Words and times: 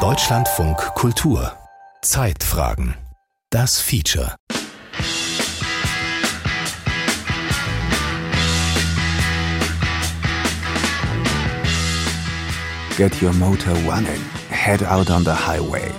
Deutschlandfunk 0.00 0.76
Kultur 0.96 1.56
Zeitfragen 2.02 2.96
Das 3.50 3.80
Feature 3.80 4.34
Get 12.96 13.22
your 13.22 13.32
motor 13.34 13.72
running. 13.86 14.20
Head 14.50 14.82
out 14.82 15.08
on 15.10 15.22
the 15.22 15.30
highway. 15.30 15.92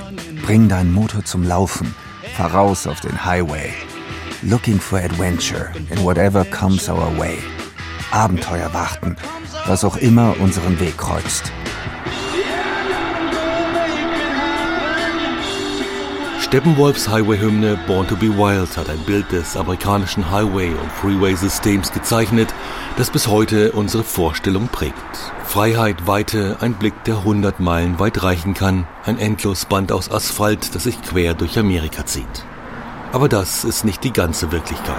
Bring 0.46 0.68
deinen 0.68 0.92
Motor 0.92 1.24
zum 1.24 1.48
Laufen. 1.48 1.96
Fahr 2.36 2.52
raus 2.54 2.88
auf 2.88 3.00
den 3.00 3.24
Highway. 3.24 3.72
Looking 4.44 4.82
for 4.82 5.00
adventure 5.00 5.72
in 5.90 6.04
whatever 6.04 6.44
comes 6.44 6.90
our 6.90 7.18
way. 7.18 7.38
Abenteuer 8.12 8.74
warten, 8.74 9.16
was 9.66 9.86
auch 9.86 9.96
immer 9.96 10.36
unseren 10.42 10.78
Weg 10.82 10.98
kreuzt. 10.98 11.54
Steppenwolfs 16.56 17.10
Highway-Hymne 17.10 17.78
Born 17.86 18.08
to 18.08 18.16
be 18.16 18.30
Wild 18.30 18.78
hat 18.78 18.90
ein 18.90 19.00
Bild 19.00 19.30
des 19.30 19.58
amerikanischen 19.58 20.32
Highway- 20.32 20.70
und 20.70 20.90
Freeway-Systems 20.90 21.92
gezeichnet, 21.92 22.48
das 22.96 23.10
bis 23.10 23.28
heute 23.28 23.74
unsere 23.74 24.06
Vorstellung 24.06 24.70
prägt. 24.70 24.94
Freiheit, 25.44 26.08
Weite, 26.08 26.56
ein 26.62 26.76
Blick, 26.76 26.94
der 27.04 27.18
100 27.18 27.60
Meilen 27.60 28.00
weit 28.00 28.24
reichen 28.24 28.54
kann, 28.54 28.88
ein 29.04 29.20
Endlosband 29.20 29.92
aus 29.92 30.10
Asphalt, 30.10 30.74
das 30.74 30.86
sich 30.86 31.02
quer 31.02 31.34
durch 31.34 31.60
Amerika 31.60 32.06
zieht. 32.06 32.46
Aber 33.12 33.28
das 33.28 33.66
ist 33.66 33.84
nicht 33.84 34.06
die 34.06 34.14
ganze 34.14 34.54
Wirklichkeit. 34.54 34.96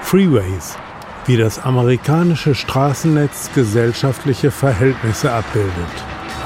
Freeways, 0.00 0.78
wie 1.26 1.36
das 1.36 1.58
amerikanische 1.58 2.54
Straßennetz 2.54 3.50
gesellschaftliche 3.54 4.50
Verhältnisse 4.50 5.30
abbildet. 5.30 5.70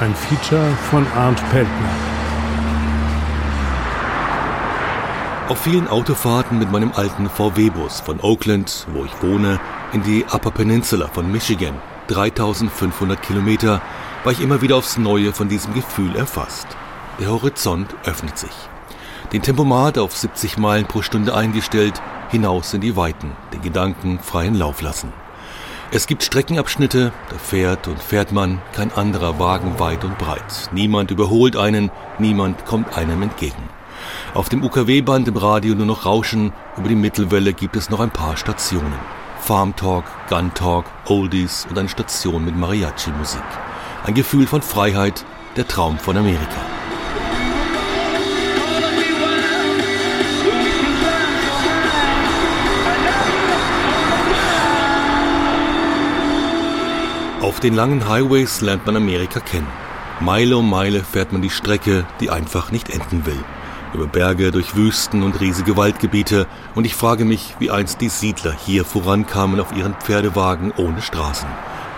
Ein 0.01 0.16
Feature 0.16 0.66
von 0.90 1.06
Arndt 1.14 1.48
Peltner. 1.52 2.12
Auf 5.52 5.64
vielen 5.64 5.86
Autofahrten 5.86 6.58
mit 6.58 6.72
meinem 6.72 6.92
alten 6.92 7.28
VW-Bus 7.28 8.00
von 8.00 8.20
Oakland, 8.22 8.86
wo 8.95 9.04
ich 9.04 9.22
wohne, 9.22 9.60
in 9.92 10.02
die 10.02 10.24
Upper 10.32 10.50
Peninsula 10.50 11.08
von 11.08 11.30
Michigan, 11.30 11.74
3500 12.06 13.20
Kilometer, 13.20 13.82
war 14.24 14.32
ich 14.32 14.40
immer 14.40 14.62
wieder 14.62 14.76
aufs 14.76 14.96
Neue 14.96 15.34
von 15.34 15.50
diesem 15.50 15.74
Gefühl 15.74 16.16
erfasst. 16.16 16.68
Der 17.20 17.30
Horizont 17.30 17.95
öffnet 18.06 18.38
sich. 18.38 18.54
Den 19.34 19.42
Tempomat 19.42 19.98
auf 19.98 20.16
70 20.16 20.56
Meilen 20.56 20.86
pro 20.86 21.02
Stunde 21.02 21.34
eingestellt, 21.34 22.00
hinaus 22.30 22.73
in 22.73 22.80
die 22.80 22.96
Weiten, 22.96 23.32
den 23.52 23.60
Gedanken 23.60 24.20
freien 24.20 24.54
Lauf 24.54 24.80
lassen. 24.80 25.12
Es 25.90 26.06
gibt 26.06 26.23
Streckenabschnitte, 26.23 27.12
da 27.28 27.36
fährt 27.36 27.88
und 27.88 28.02
fährt 28.02 28.32
man, 28.32 28.62
kein 28.73 28.90
anderer 28.90 29.38
Wagen 29.38 29.78
weit 29.78 30.02
und 30.02 30.16
breit. 30.16 30.70
Niemand 30.73 31.10
überholt 31.10 31.56
einen, 31.56 31.90
niemand 32.18 32.64
kommt 32.64 32.96
einem 32.96 33.20
entgegen. 33.20 33.68
Auf 34.34 34.48
dem 34.48 34.64
UKW-Band 34.64 35.28
im 35.28 35.36
Radio 35.36 35.74
nur 35.74 35.84
noch 35.84 36.06
Rauschen, 36.06 36.52
über 36.78 36.88
die 36.88 36.95
Mittelwelle 36.95 37.52
gibt 37.52 37.76
es 37.76 37.90
noch 37.90 38.00
ein 38.00 38.10
paar 38.10 38.38
Stationen. 38.38 38.95
Farm 39.42 39.76
Talk, 39.76 40.04
Gun 40.30 40.54
Talk, 40.54 40.86
Oldies 41.04 41.66
und 41.68 41.78
eine 41.78 41.88
Station 41.90 42.45
mit 42.45 42.56
Mariachi-Musik. 42.56 43.42
Ein 44.04 44.14
Gefühl 44.14 44.46
von 44.46 44.62
Freiheit, 44.62 45.24
der 45.56 45.68
Traum 45.68 45.98
von 45.98 46.16
Amerika. 46.16 46.46
Auf 57.42 57.60
den 57.60 57.74
langen 57.74 58.08
Highways 58.08 58.62
lernt 58.62 58.86
man 58.86 58.96
Amerika 58.96 59.40
kennen. 59.40 59.66
Meile 60.20 60.56
um 60.56 60.70
Meile 60.70 61.04
fährt 61.04 61.32
man 61.32 61.42
die 61.42 61.50
Strecke, 61.50 62.06
die 62.20 62.30
einfach 62.30 62.70
nicht 62.70 62.88
enden 62.88 63.26
will 63.26 63.45
über 63.95 64.06
Berge, 64.06 64.50
durch 64.50 64.76
Wüsten 64.76 65.22
und 65.22 65.41
riesige 65.41 65.76
Waldgebiete, 65.76 66.47
und 66.75 66.84
ich 66.84 66.94
frage 66.94 67.25
mich, 67.25 67.56
wie 67.58 67.70
einst 67.70 68.00
die 68.00 68.08
Siedler 68.08 68.53
hier 68.53 68.84
vorankamen 68.84 69.60
auf 69.60 69.75
ihren 69.76 69.94
Pferdewagen 69.94 70.72
ohne 70.76 71.03
Straßen. 71.03 71.48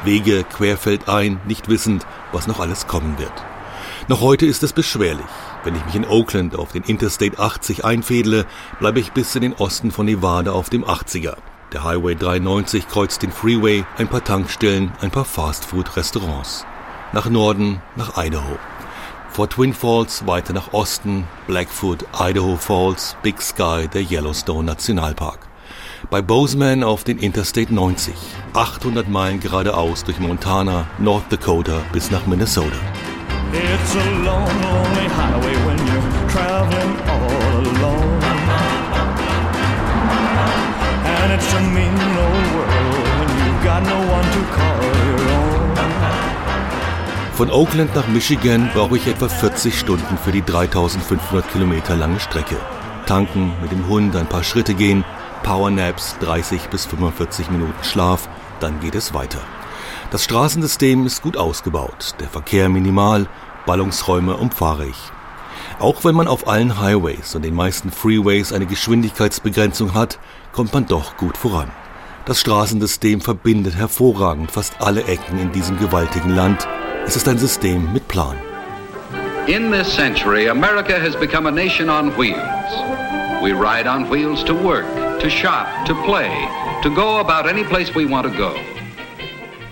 Wege 0.05 0.45
querfeldein, 0.45 1.41
nicht 1.47 1.69
wissend, 1.69 2.07
was 2.33 2.47
noch 2.47 2.61
alles 2.61 2.87
kommen 2.87 3.19
wird. 3.19 3.33
Noch 4.09 4.21
heute 4.21 4.45
ist 4.45 4.63
es 4.63 4.73
beschwerlich. 4.73 5.25
Wenn 5.65 5.77
ich 5.77 5.85
mich 5.87 5.95
in 5.95 6.07
Oakland 6.07 6.57
auf 6.57 6.73
den 6.73 6.83
Interstate 6.83 7.39
80 7.39 7.85
einfädle, 7.85 8.45
bleibe 8.79 9.01
ich 9.01 9.13
bis 9.13 9.35
in 9.35 9.43
den 9.43 9.55
Osten 9.55 9.91
von 9.91 10.05
Nevada 10.05 10.53
auf 10.53 10.69
dem 10.69 10.85
80er. 10.85 11.37
Der 11.73 11.85
Highway 11.85 12.15
93 12.15 12.87
kreuzt 12.87 13.23
den 13.23 13.33
Freeway, 13.33 13.85
ein 13.97 14.09
paar 14.09 14.23
Tankstellen, 14.23 14.93
ein 15.01 15.11
paar 15.11 15.25
Fastfood-Restaurants. 15.25 16.67
Nach 17.13 17.31
Norden, 17.31 17.81
nach 17.97 18.23
Idaho. 18.23 18.59
Vor 19.35 19.51
Twin 19.51 19.75
Falls 19.75 20.25
weiter 20.29 20.53
nach 20.53 20.73
Osten, 20.73 21.25
Blackfoot, 21.49 22.05
Idaho 22.17 22.55
Falls, 22.57 23.17
Big 23.25 23.43
Sky, 23.43 23.89
der 23.93 24.03
Yellowstone 24.03 24.63
Nationalpark. 24.63 25.49
Bei 26.09 26.23
Bozeman 26.23 26.85
auf 26.85 27.03
den 27.03 27.19
Interstate 27.19 27.75
90, 27.75 28.15
800 28.53 29.09
Meilen 29.09 29.41
geradeaus 29.41 30.05
durch 30.05 30.21
Montana, 30.21 30.87
North 30.99 31.25
Dakota 31.31 31.81
bis 31.93 32.13
nach 32.13 32.25
Minnesota. 32.27 32.77
It's 33.53 33.97
a 33.97 34.11
long, 34.23 34.47
lonely 34.63 35.09
highway 35.09 35.54
von 47.35 47.51
Oakland 47.51 47.97
nach 47.97 48.07
Michigan 48.07 48.71
brauche 48.73 48.97
ich 48.97 49.09
etwa 49.09 49.29
40 49.29 49.77
Stunden 49.77 50.19
für 50.19 50.31
die 50.31 50.43
3500 50.43 51.51
Kilometer 51.51 51.97
lange 51.97 52.21
Strecke. 52.21 52.57
Tanken, 53.07 53.53
mit 53.61 53.73
dem 53.73 53.89
Hund 53.89 54.15
ein 54.15 54.29
paar 54.29 54.45
Schritte 54.45 54.75
gehen, 54.75 55.05
Powernaps, 55.43 56.17
30 56.21 56.69
bis 56.69 56.87
45 56.87 57.51
Minuten 57.51 57.83
Schlaf, 57.83 58.29
dann 58.61 58.79
geht 58.79 58.95
es 58.95 59.15
weiter. 59.15 59.41
Das 60.13 60.23
Straßensystem 60.23 61.07
ist 61.07 61.23
gut 61.23 61.37
ausgebaut, 61.37 62.15
der 62.21 62.29
Verkehr 62.29 62.69
minimal, 62.69 63.27
Ballungsräume 63.67 64.37
umfahre 64.37 64.87
ich. 64.87 65.11
Auch 65.81 66.05
wenn 66.05 66.15
man 66.15 66.29
auf 66.29 66.47
allen 66.47 66.79
Highways 66.79 67.35
und 67.35 67.45
den 67.45 67.55
meisten 67.55 67.91
Freeways 67.91 68.53
eine 68.53 68.67
Geschwindigkeitsbegrenzung 68.67 69.93
hat, 69.93 70.21
kommt 70.53 70.73
man 70.73 70.87
doch 70.87 71.17
gut 71.17 71.37
voran. 71.37 71.73
Das 72.27 72.41
Straßensystem 72.41 73.21
verbindet 73.21 73.75
hervorragend 73.75 74.53
fast 74.53 74.81
alle 74.81 75.05
Ecken 75.05 75.41
in 75.41 75.51
diesem 75.51 75.79
gewaltigen 75.79 76.31
Land 76.35 76.67
es 77.07 77.17
ist 77.17 77.29
ein 77.29 77.39
System 77.39 77.93
mit 77.93 78.07
Plan. 78.09 78.37
In 79.47 79.71
this 79.71 79.95
century, 79.95 80.49
America 80.49 80.99
has 80.99 81.15
become 81.15 81.47
a 81.47 81.51
nation 81.51 81.91
on 81.91 82.11
wheels. 82.17 82.41
We 83.43 83.53
ride 83.53 83.87
on 83.87 84.09
wheels 84.11 84.43
to 84.45 84.55
work, 84.55 84.87
to 85.21 85.29
shop, 85.29 85.67
to 85.87 85.95
play, 86.07 86.31
to 86.83 86.91
go 86.91 87.19
about 87.19 87.47
any 87.47 87.63
place 87.63 87.95
we 87.95 88.07
want 88.07 88.27
to 88.27 88.33
go. 88.37 88.55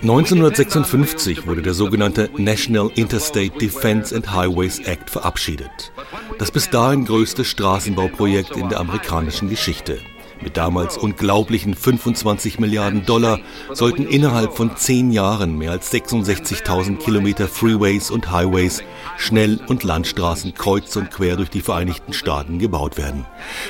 1956 0.03 1.47
wurde 1.47 1.62
der 1.62 1.75
sogenannte 1.75 2.28
National 2.37 2.91
Interstate 2.97 3.56
Defense 3.59 4.15
and 4.15 4.31
Highways 4.32 4.81
Act 4.81 5.09
verabschiedet. 5.09 5.92
Das 6.38 6.50
bis 6.50 6.69
dahin 6.69 7.04
größte 7.04 7.44
Straßenbauprojekt 7.44 8.56
in 8.56 8.69
der 8.69 8.81
amerikanischen 8.81 9.48
Geschichte. 9.48 10.00
Mit 10.42 10.56
damals 10.56 10.97
unglaublichen 10.98 11.75
25 11.75 12.58
Milliarden 12.58 13.06
Dollar 13.06 13.38
sollten 13.72 14.06
innerhalb 14.06 14.56
von 14.56 14.76
zehn 14.76 15.12
Jahren 15.12 15.56
mehr 15.56 15.70
als 15.70 15.92
66.000 15.92 16.98
Kilometer 16.98 17.47
Freeways 17.47 18.10
und 18.10 18.32
Highways, 18.32 18.82
Schnell- 19.16 19.60
und 19.69 19.84
Landstraßen 19.84 20.54
kreuz 20.54 20.97
und 20.97 21.10
quer 21.10 21.36
durch 21.36 21.50
die 21.50 21.60
Vereinigten 21.60 22.12
Staaten 22.12 22.58
gebaut 22.58 22.98
werden. 22.98 23.25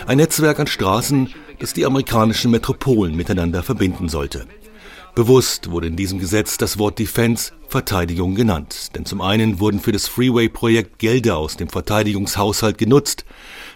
Ein 0.07 0.17
Netzwerk 0.17 0.61
an 0.61 0.67
Straßen, 0.67 1.29
das 1.59 1.75
die 1.75 1.85
amerikanischen 1.85 2.51
Metropolen 2.51 3.15
miteinander 3.15 3.63
verbinden 3.63 4.09
sollte. 4.09 4.47
Bewusst 5.15 5.71
wurde 5.71 5.89
in 5.89 5.97
diesem 5.97 6.19
Gesetz 6.19 6.57
das 6.57 6.79
Wort 6.79 6.99
Defense 6.99 7.53
Verteidigung 7.69 8.35
genannt, 8.35 8.97
denn 8.97 9.05
zum 9.05 9.21
einen 9.21 9.61
wurden 9.61 9.79
für 9.79 9.93
das 9.93 10.09
Freeway-Projekt 10.09 10.99
Gelder 10.99 11.37
aus 11.37 11.59
dem 11.59 11.69
Verteidigungshaushalt 11.69 12.79
genutzt, 12.79 13.27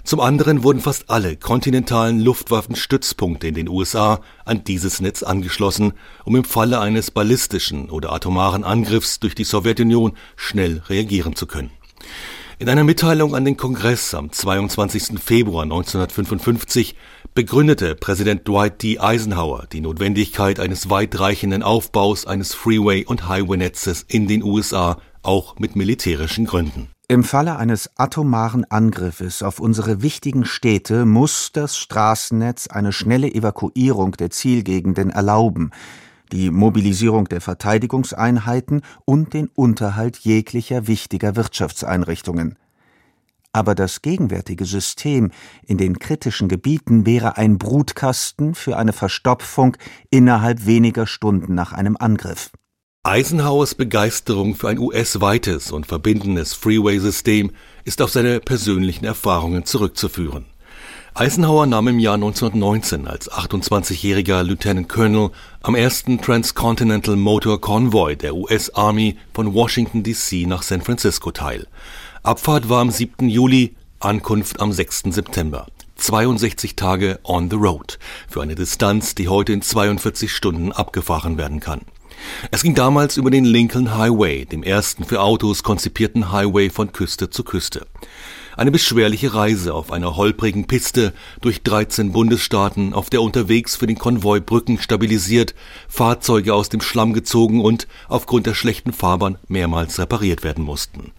zum 0.07 0.21
anderen 0.21 0.63
wurden 0.63 0.81
fast 0.81 1.11
alle 1.11 1.37
kontinentalen 1.37 2.21
Luftwaffenstützpunkte 2.21 3.49
in 3.49 3.55
den 3.55 3.69
USA 3.69 4.21
an 4.45 4.63
dieses 4.63 5.01
Netz 5.01 5.25
angeschlossen, 5.25 5.95
um 6.25 6.37
im 6.37 6.45
Falle 6.45 6.79
eines 6.79 7.11
ballistischen 7.11 7.91
oder 7.91 8.13
atomaren 8.13 8.63
Angriffs 8.63 9.19
durch 9.19 9.35
die 9.35 9.43
Sowjetunion 9.45 10.13
schnell 10.37 10.83
reagieren 10.89 11.35
zu 11.35 11.47
können. 11.47 11.71
In 12.59 12.69
einer 12.69 12.85
Mitteilung 12.85 13.35
an 13.35 13.45
den 13.45 13.57
Kongress 13.57 14.15
am 14.15 14.31
22. 14.31 15.19
Februar 15.21 15.65
1955 15.65 16.95
begründete 17.35 17.97
Präsident 17.97 18.47
Dwight 18.47 18.83
D. 18.83 18.99
Eisenhower 19.01 19.67
die 19.73 19.81
Notwendigkeit 19.81 20.61
eines 20.61 20.89
weitreichenden 20.89 21.63
Aufbaus 21.63 22.27
eines 22.27 22.55
Freeway- 22.55 23.05
und 23.05 23.29
Highway-Netzes 23.29 24.07
in 24.09 24.29
den 24.29 24.43
USA, 24.43 24.99
auch 25.23 25.59
mit 25.59 25.75
militärischen 25.75 26.47
Gründen. 26.47 26.89
Im 27.09 27.23
Falle 27.23 27.57
eines 27.57 27.89
atomaren 27.97 28.65
Angriffes 28.69 29.45
auf 29.45 29.61
unsere 29.61 30.03
wichtigen 30.03 30.45
Städte 30.45 31.07
muss 31.07 31.53
das 31.53 31.79
Straßennetz 31.79 32.67
eine 32.67 32.93
schnelle 32.93 33.33
Evakuierung 33.33 34.11
der 34.13 34.31
Zielgegenden 34.31 35.11
erlauben, 35.11 35.71
die 36.33 36.51
Mobilisierung 36.51 37.27
der 37.29 37.41
Verteidigungseinheiten 37.41 38.83
und 39.05 39.35
den 39.35 39.47
Unterhalt 39.55 40.17
jeglicher 40.17 40.89
wichtiger 40.89 41.37
Wirtschaftseinrichtungen. 41.37 42.59
Aber 43.53 43.77
das 43.77 44.03
gegenwärtige 44.03 44.65
System 44.65 45.31
in 45.65 45.79
den 45.79 46.01
kritischen 46.01 46.49
Gebieten 46.49 47.07
wäre 47.07 47.37
ein 47.37 47.57
Brutkasten 47.57 48.57
für 48.57 48.77
eine 48.77 48.93
Verstopfung 48.93 49.77
innerhalb 50.11 50.67
weniger 50.67 51.07
Stunden 51.07 51.55
nach 51.55 51.73
einem 51.73 51.97
Angriff. 51.97 52.51
Eisenhowers 53.07 53.77
Begeisterung 53.77 54.57
für 54.57 54.67
ein 54.67 54.81
US-weites 54.81 55.71
und 55.71 55.87
verbindendes 55.87 56.55
Freeway-System 56.55 57.53
ist 57.85 58.03
auf 58.03 58.11
seine 58.11 58.41
persönlichen 58.41 59.05
Erfahrungen 59.05 59.65
zurückzuführen. 59.65 60.47
Eisenhower 61.15 61.67
nahm 61.67 61.87
im 61.87 62.01
Jahr 62.01 62.17
1919 62.17 63.07
als 63.07 63.31
28-jähriger 63.31 64.43
Lieutenant 64.43 64.89
Colonel 64.89 65.31
am 65.63 65.77
ersten 65.77 66.21
Transcontinental 66.21 67.15
Motor 67.15 67.61
Convoy 67.61 68.17
der 68.17 68.35
US 68.35 68.71
Army 68.71 69.17
von 69.33 69.55
Washington 69.55 70.03
DC 70.03 70.45
nach 70.49 70.65
San 70.65 70.83
Francisco 70.83 71.31
teil. 71.31 71.69
Abfahrt 72.25 72.69
war 72.69 72.81
am 72.81 72.91
7. 72.91 73.29
Juli, 73.29 73.77
Ankunft 74.01 74.59
am 74.59 74.73
6. 74.73 75.05
September. 75.11 75.69
62 75.95 76.75
Tage 76.75 77.21
on 77.23 77.51
the 77.51 77.57
road 77.57 78.01
für 78.29 78.43
eine 78.43 78.57
Distanz, 78.57 79.15
die 79.15 79.29
heute 79.29 79.53
in 79.53 79.63
42 79.63 80.33
Stunden 80.33 80.73
abgefahren 80.73 81.39
werden 81.39 81.61
kann. 81.61 81.83
Es 82.51 82.63
ging 82.63 82.75
damals 82.75 83.17
über 83.17 83.31
den 83.31 83.45
Lincoln 83.45 83.97
Highway, 83.97 84.45
dem 84.45 84.63
ersten 84.63 85.05
für 85.05 85.21
Autos 85.21 85.63
konzipierten 85.63 86.33
Highway 86.33 86.71
von 86.71 86.93
Küste 86.93 87.31
zu 87.31 87.45
Küste. 87.45 87.87
Eine 88.57 88.71
beschwerliche 88.71 89.35
Reise 89.35 89.75
auf 89.75 89.93
einer 89.93 90.17
holprigen 90.17 90.67
Piste 90.67 91.13
durch 91.43 91.63
13 91.63 92.13
Bundesstaaten, 92.13 92.95
auf 92.95 93.11
der 93.11 93.21
unterwegs 93.21 93.77
für 93.77 93.87
den 93.87 93.99
Konvoi 93.99 94.41
Brücken 94.41 94.79
stabilisiert, 94.79 95.55
Fahrzeuge 95.89 96.55
aus 96.55 96.71
dem 96.71 96.81
Schlamm 96.81 97.13
gezogen 97.13 97.61
und 97.61 97.87
aufgrund 98.09 98.47
der 98.47 98.55
schlechten 98.55 98.95
Fahrbahn 98.95 99.37
mehrmals 99.47 99.99
repariert 99.99 100.43
werden 100.43 100.65
mussten. 100.65 101.13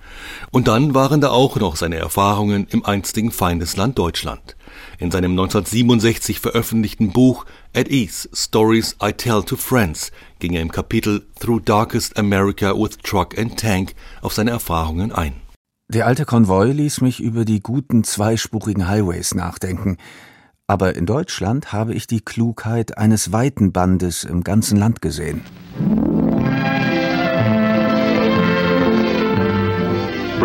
Und 0.50 0.68
dann 0.68 0.95
waren 0.95 1.21
da 1.21 1.30
auch 1.30 1.57
noch 1.57 1.75
seine 1.75 1.98
Erfahrungen 1.98 2.65
im 2.71 2.83
einstigen 2.83 3.31
Feindesland 3.31 4.00
Deutschland. 4.00 4.56
In 4.98 5.12
seinem 5.12 5.31
1967 5.31 6.39
veröffentlichten 6.39 7.12
Buch 7.12 7.45
At 7.75 7.89
Ease 7.89 8.27
Stories 8.33 8.95
I 9.04 9.13
Tell 9.13 9.44
to 9.44 9.56
Friends 9.56 10.12
ging 10.39 10.54
er 10.54 10.62
im 10.62 10.72
Kapitel 10.72 11.25
Through 11.39 11.62
Darkest 11.62 12.18
America 12.18 12.74
with 12.75 12.98
Truck 13.04 13.38
and 13.38 13.60
Tank 13.60 13.94
auf 14.22 14.34
seine 14.34 14.51
Erfahrungen 14.51 15.12
ein. 15.12 15.34
Der 15.89 16.06
alte 16.06 16.25
Konvoi 16.25 16.72
ließ 16.72 17.01
mich 17.01 17.22
über 17.22 17.45
die 17.45 17.62
guten 17.62 18.04
zweispurigen 18.04 18.88
Highways 18.88 19.34
nachdenken, 19.36 19.98
aber 20.68 20.95
in 20.95 21.06
Deutschland 21.06 21.72
habe 21.72 21.94
ich 21.94 22.07
die 22.07 22.22
Klugheit 22.22 22.98
eines 22.98 23.31
weiten 23.31 23.72
Bandes 23.72 24.25
im 24.25 24.44
ganzen 24.44 24.78
Land 24.78 25.01
gesehen. 25.01 25.42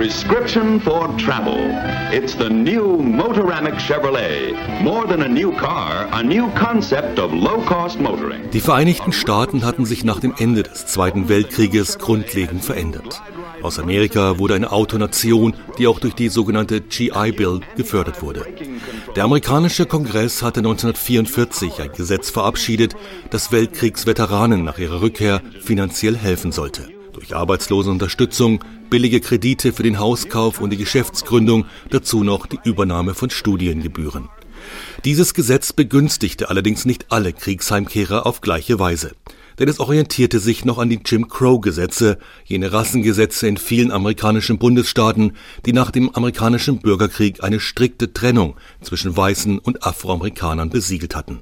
Prescription 0.03 0.81
for 0.81 1.17
travel. 1.17 1.61
It's 2.11 2.35
the 2.35 2.51
new 2.51 2.97
Motoramic 2.97 3.79
Chevrolet. 3.79 4.83
More 4.83 5.07
than 5.07 5.23
a 5.23 5.29
new 5.29 5.53
car, 5.53 6.09
a 6.11 6.25
new 6.25 6.51
concept 6.57 7.21
of 7.21 7.33
low-cost 7.33 8.01
motoring. 8.01 8.51
Die 8.51 8.59
Vereinigten 8.59 9.13
Staaten 9.13 9.65
hatten 9.65 9.85
sich 9.85 10.03
nach 10.03 10.19
dem 10.19 10.35
Ende 10.37 10.65
des 10.65 10.87
Zweiten 10.87 11.29
Weltkrieges 11.29 12.01
grundlegend 12.01 12.65
verändert. 12.65 13.23
Aus 13.63 13.79
Amerika 13.79 14.41
wurde 14.41 14.55
eine 14.55 14.73
Autonation, 14.73 15.55
die 15.79 15.87
auch 15.87 16.01
durch 16.01 16.15
die 16.15 16.31
sogenannte 16.31 16.81
GI 16.81 17.31
Bill 17.31 17.61
gefördert 17.77 18.23
wurde. 18.23 18.45
Der 19.15 19.23
amerikanische 19.23 19.87
Kongress 19.87 20.43
hatte 20.43 20.59
1944 20.59 21.81
ein 21.81 21.93
Gesetz 21.93 22.29
verabschiedet, 22.29 22.97
das 23.31 23.53
Weltkriegsveteranen 23.53 24.65
nach 24.65 24.79
ihrer 24.79 25.01
Rückkehr 25.01 25.41
finanziell 25.61 26.17
helfen 26.17 26.51
sollte. 26.51 26.89
Durch 27.23 27.37
Arbeitslosenunterstützung, 27.37 28.65
billige 28.91 29.21
Kredite 29.21 29.73
für 29.73 29.85
den 29.85 30.01
Hauskauf 30.01 30.61
und 30.61 30.71
die 30.71 30.77
Geschäftsgründung, 30.77 31.67
dazu 31.89 32.25
noch 32.25 32.47
die 32.47 32.59
Übernahme 32.65 33.15
von 33.15 33.31
Studiengebühren. 33.31 34.29
Dieses 35.05 35.33
Gesetz 35.33 35.73
begünstigte 35.73 36.51
allerdings 36.51 36.85
nicht 36.85 37.13
alle 37.13 37.33
Kriegsheimkehrer 37.33 38.27
auf 38.27 38.41
gleiche 38.41 38.81
Weise 38.81 39.13
denn 39.59 39.69
es 39.69 39.81
orientierte 39.81 40.41
sich 40.41 40.65
noch 40.65 40.79
an 40.79 40.89
die 40.89 41.01
Jim 41.05 41.29
Crow-Gesetze, 41.29 42.19
jene 42.45 42.73
Rassengesetze 42.73 43.47
in 43.47 43.57
vielen 43.57 43.93
amerikanischen 43.93 44.59
Bundesstaaten, 44.59 45.37
die 45.67 45.73
nach 45.73 45.91
dem 45.91 46.11
amerikanischen 46.15 46.79
Bürgerkrieg 46.79 47.43
eine 47.43 47.61
strikte 47.61 48.13
Trennung 48.13 48.57
zwischen 48.81 49.17
Weißen 49.17 49.59
und 49.59 49.85
Afroamerikanern 49.85 50.71
besiegelt 50.71 51.15
hatten. 51.15 51.41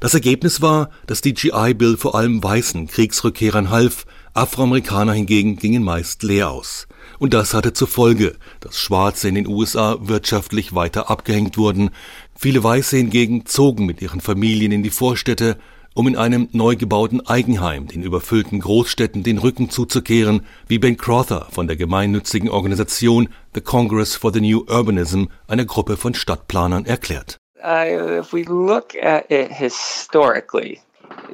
Das 0.00 0.14
Ergebnis 0.14 0.62
war, 0.62 0.90
dass 1.06 1.22
die 1.22 1.34
GI 1.34 1.74
Bill 1.74 1.96
vor 1.96 2.14
allem 2.14 2.42
weißen 2.42 2.86
Kriegsrückkehrern 2.86 3.70
half, 3.70 4.06
Afroamerikaner 4.36 5.14
hingegen 5.14 5.56
gingen 5.56 5.82
meist 5.82 6.22
leer 6.22 6.50
aus. 6.50 6.86
Und 7.18 7.32
das 7.32 7.54
hatte 7.54 7.72
zur 7.72 7.88
Folge, 7.88 8.36
dass 8.60 8.78
Schwarze 8.78 9.28
in 9.28 9.34
den 9.34 9.46
USA 9.46 9.96
wirtschaftlich 10.00 10.74
weiter 10.74 11.08
abgehängt 11.08 11.56
wurden, 11.56 11.90
viele 12.36 12.62
Weiße 12.62 12.98
hingegen 12.98 13.46
zogen 13.46 13.86
mit 13.86 14.02
ihren 14.02 14.20
Familien 14.20 14.72
in 14.72 14.82
die 14.82 14.90
Vorstädte, 14.90 15.56
um 15.94 16.06
in 16.06 16.16
einem 16.16 16.50
neu 16.52 16.76
gebauten 16.76 17.26
Eigenheim 17.26 17.86
den 17.86 18.02
überfüllten 18.02 18.60
Großstädten 18.60 19.22
den 19.22 19.38
Rücken 19.38 19.70
zuzukehren, 19.70 20.44
wie 20.68 20.78
Ben 20.78 20.98
Crowther 20.98 21.46
von 21.50 21.66
der 21.66 21.76
gemeinnützigen 21.76 22.50
Organisation 22.50 23.30
The 23.54 23.62
Congress 23.62 24.14
for 24.14 24.34
the 24.34 24.42
New 24.42 24.64
Urbanism, 24.68 25.24
einer 25.48 25.64
Gruppe 25.64 25.96
von 25.96 26.12
Stadtplanern, 26.12 26.84
erklärt. 26.84 27.38
Uh, 27.64 28.20
if 28.20 28.34
we 28.34 28.42
look 28.42 28.94
at 29.02 29.30
it 29.30 29.50
historically, 29.50 30.78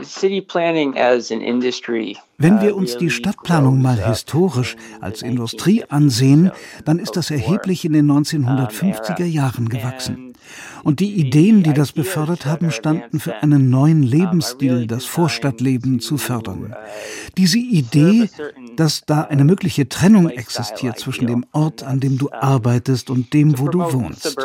city 0.03 0.41
planning 0.41 0.97
as 0.97 1.31
an 1.31 1.41
industry 1.41 2.17
wenn 2.43 2.61
wir 2.61 2.75
uns 2.75 2.97
die 2.97 3.11
Stadtplanung 3.11 3.81
mal 3.81 4.05
historisch 4.05 4.75
als 5.01 5.23
Industrie 5.23 5.85
ansehen, 5.89 6.51
dann 6.85 6.99
ist 6.99 7.17
das 7.17 7.31
erheblich 7.31 7.85
in 7.85 7.93
den 7.93 8.11
1950er 8.11 9.25
Jahren 9.25 9.69
gewachsen. 9.69 10.32
Und 10.83 11.01
die 11.01 11.13
Ideen, 11.13 11.63
die 11.63 11.73
das 11.73 11.93
befördert 11.93 12.47
haben, 12.47 12.71
standen 12.71 13.21
für 13.21 13.43
einen 13.43 13.71
neuen 13.71 14.03
Lebensstil, 14.03 14.87
das 14.87 15.05
Vorstadtleben 15.05 16.01
zu 16.01 16.19
fördern. 16.19 16.75
Diese 17.37 17.59
Idee, 17.59 18.29
dass 18.77 19.03
da 19.07 19.23
eine 19.23 19.45
mögliche 19.45 19.89
Trennung 19.89 20.29
existiert 20.29 20.99
zwischen 20.99 21.27
dem 21.27 21.45
Ort, 21.53 21.83
an 21.83 22.01
dem 22.01 22.19
du 22.19 22.31
arbeitest 22.33 23.11
und 23.11 23.33
dem, 23.33 23.59
wo 23.59 23.69
du 23.69 23.81
wohnst. 23.93 24.37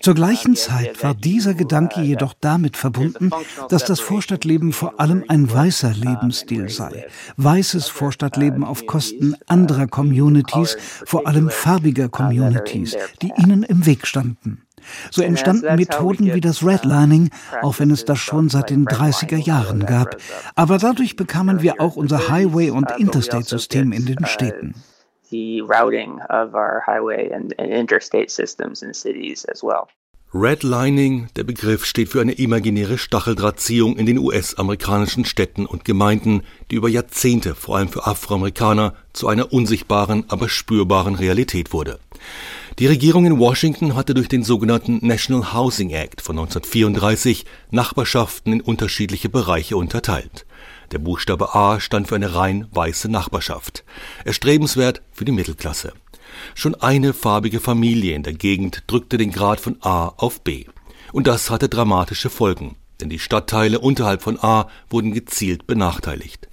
Zur 0.00 0.14
gleichen 0.14 0.54
Zeit 0.56 1.02
war 1.02 1.14
dieser 1.14 1.54
Gedanke 1.54 2.00
jedoch 2.02 2.34
damit 2.40 2.76
verbunden, 2.76 3.30
dass 3.68 3.84
das 3.84 4.00
Vorstadtleben 4.00 4.72
vor 4.72 5.00
allem 5.00 5.24
ein 5.28 5.50
weißer 5.50 5.92
Lebensstil 5.92 6.68
sei 6.68 7.06
weißes 7.36 7.88
Vorstadtleben 7.88 8.64
auf 8.64 8.86
Kosten 8.86 9.34
anderer 9.46 9.86
Communities, 9.86 10.76
vor 11.06 11.26
allem 11.26 11.50
farbiger 11.50 12.08
Communities, 12.08 12.96
die 13.22 13.32
ihnen 13.36 13.62
im 13.62 13.86
Weg 13.86 14.06
standen. 14.06 14.62
So 15.10 15.22
entstanden 15.22 15.74
Methoden 15.76 16.34
wie 16.34 16.40
das 16.40 16.64
Redlining, 16.64 17.30
auch 17.62 17.78
wenn 17.78 17.90
es 17.90 18.04
das 18.04 18.18
schon 18.18 18.48
seit 18.48 18.70
den 18.70 18.86
30er 18.86 19.36
Jahren 19.36 19.86
gab. 19.86 20.16
Aber 20.54 20.78
dadurch 20.78 21.16
bekamen 21.16 21.62
wir 21.62 21.80
auch 21.80 21.96
unser 21.96 22.28
Highway- 22.28 22.70
und 22.70 22.90
Interstate-System 22.98 23.92
in 23.92 24.06
den 24.06 24.26
Städten. 24.26 24.74
The 25.30 25.60
routing 25.60 26.20
of 26.28 26.54
our 26.54 26.82
highway 26.86 27.32
and 27.32 27.52
interstate 27.52 28.30
systems 28.30 28.82
in 28.82 28.92
cities 28.92 29.44
as 29.44 29.62
well. 29.62 29.86
Redlining, 30.32 31.26
der 31.34 31.42
Begriff 31.42 31.84
steht 31.84 32.10
für 32.10 32.20
eine 32.20 32.32
imaginäre 32.32 32.98
Stacheldrahtziehung 32.98 33.96
in 33.96 34.06
den 34.06 34.16
US-amerikanischen 34.16 35.24
Städten 35.24 35.66
und 35.66 35.84
Gemeinden, 35.84 36.42
die 36.70 36.76
über 36.76 36.88
Jahrzehnte 36.88 37.56
vor 37.56 37.76
allem 37.76 37.88
für 37.88 38.06
Afroamerikaner 38.06 38.94
zu 39.12 39.26
einer 39.26 39.52
unsichtbaren, 39.52 40.24
aber 40.28 40.48
spürbaren 40.48 41.16
Realität 41.16 41.72
wurde. 41.72 41.98
Die 42.80 42.86
Regierung 42.86 43.26
in 43.26 43.38
Washington 43.38 43.94
hatte 43.94 44.14
durch 44.14 44.28
den 44.28 44.42
sogenannten 44.42 45.06
National 45.06 45.52
Housing 45.52 45.90
Act 45.90 46.22
von 46.22 46.38
1934 46.38 47.44
Nachbarschaften 47.70 48.54
in 48.54 48.60
unterschiedliche 48.62 49.28
Bereiche 49.28 49.76
unterteilt. 49.76 50.46
Der 50.90 50.98
Buchstabe 50.98 51.54
A 51.54 51.78
stand 51.78 52.08
für 52.08 52.14
eine 52.14 52.34
rein 52.34 52.68
weiße 52.72 53.10
Nachbarschaft, 53.10 53.84
erstrebenswert 54.24 55.02
für 55.12 55.26
die 55.26 55.32
Mittelklasse. 55.32 55.92
Schon 56.54 56.74
eine 56.74 57.12
farbige 57.12 57.60
Familie 57.60 58.14
in 58.14 58.22
der 58.22 58.32
Gegend 58.32 58.84
drückte 58.86 59.18
den 59.18 59.30
Grad 59.30 59.60
von 59.60 59.76
A 59.82 60.14
auf 60.16 60.40
B. 60.40 60.64
Und 61.12 61.26
das 61.26 61.50
hatte 61.50 61.68
dramatische 61.68 62.30
Folgen, 62.30 62.76
denn 63.00 63.10
die 63.10 63.18
Stadtteile 63.18 63.78
unterhalb 63.78 64.22
von 64.22 64.38
A 64.42 64.68
wurden 64.88 65.12
gezielt 65.12 65.66
benachteiligt. 65.66 66.48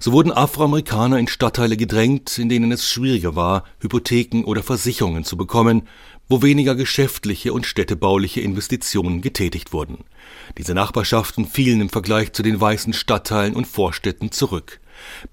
So 0.00 0.12
wurden 0.12 0.32
Afroamerikaner 0.32 1.18
in 1.18 1.28
Stadtteile 1.28 1.76
gedrängt, 1.76 2.38
in 2.38 2.48
denen 2.48 2.72
es 2.72 2.88
schwieriger 2.88 3.36
war, 3.36 3.64
Hypotheken 3.80 4.44
oder 4.44 4.62
Versicherungen 4.62 5.24
zu 5.24 5.36
bekommen, 5.36 5.88
wo 6.28 6.42
weniger 6.42 6.74
geschäftliche 6.74 7.52
und 7.52 7.66
städtebauliche 7.66 8.40
Investitionen 8.40 9.20
getätigt 9.20 9.72
wurden. 9.72 10.04
Diese 10.58 10.74
Nachbarschaften 10.74 11.46
fielen 11.46 11.80
im 11.80 11.88
Vergleich 11.90 12.32
zu 12.32 12.42
den 12.42 12.60
weißen 12.60 12.92
Stadtteilen 12.92 13.54
und 13.54 13.66
Vorstädten 13.66 14.32
zurück. 14.32 14.80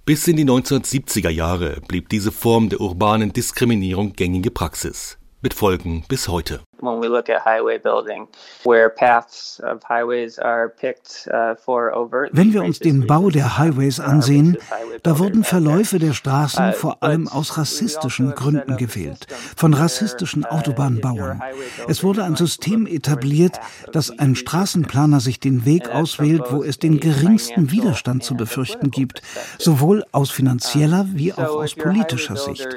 Bis 0.06 0.28
in 0.28 0.36
die 0.36 0.46
1970er 0.46 1.30
Jahre 1.30 1.82
blieb 1.88 2.10
diese 2.10 2.32
Form 2.32 2.70
der 2.70 2.82
urbanen 2.82 3.34
Diskriminierung 3.34 4.14
gängige 4.14 4.52
Praxis, 4.52 5.18
mit 5.42 5.54
Folgen 5.54 6.04
bis 6.08 6.28
heute. 6.28 6.62
When 6.82 7.02
we 7.02 7.08
look 7.08 7.30
at 7.30 7.46
highway 7.46 7.78
building, 7.78 8.28
where 8.64 8.90
paths 8.90 9.60
of 9.60 9.84
highways 9.84 10.40
are 10.40 10.70
picked 10.70 11.28
uh, 11.32 11.56
for 11.56 11.94
overt. 11.96 12.30
Wenn 12.34 12.54
wir 12.54 12.64
uns 12.64 12.80
den 12.80 13.08
Bau 13.08 13.30
der 13.30 13.58
Highways 13.58 14.00
ansehen, 14.00 14.58
da 15.04 15.20
wurden 15.20 15.44
Verläufe 15.44 16.00
der 16.00 16.14
Straßen 16.14 16.74
vor 16.74 17.04
allem 17.04 17.28
aus 17.28 17.58
rassistischen 17.58 18.36
Gründen 18.36 18.78
gewählt, 18.78 19.28
von 19.56 19.74
rassistischen 19.74 20.46
Autobahnbauern. 20.46 21.42
Es 21.88 22.04
wurde 22.04 22.24
ein 22.24 22.36
System 22.36 22.88
etabliert, 22.88 23.60
dass 23.92 24.18
ein 24.18 24.36
Straßenplaner 24.36 25.20
sich 25.20 25.40
den 25.40 25.66
Weg 25.66 25.90
auswählt, 25.90 26.44
wo 26.50 26.64
es 26.64 26.80
den 26.80 27.00
geringsten 27.00 27.72
Widerstand 27.72 28.24
zu 28.24 28.36
befürchten 28.36 28.92
gibt, 28.92 29.22
sowohl 29.58 30.04
aus 30.12 30.32
finanzieller 30.32 31.06
wie 31.14 31.34
auch 31.34 31.62
aus 31.62 31.76
politischer 31.76 32.36
Sicht. 32.36 32.68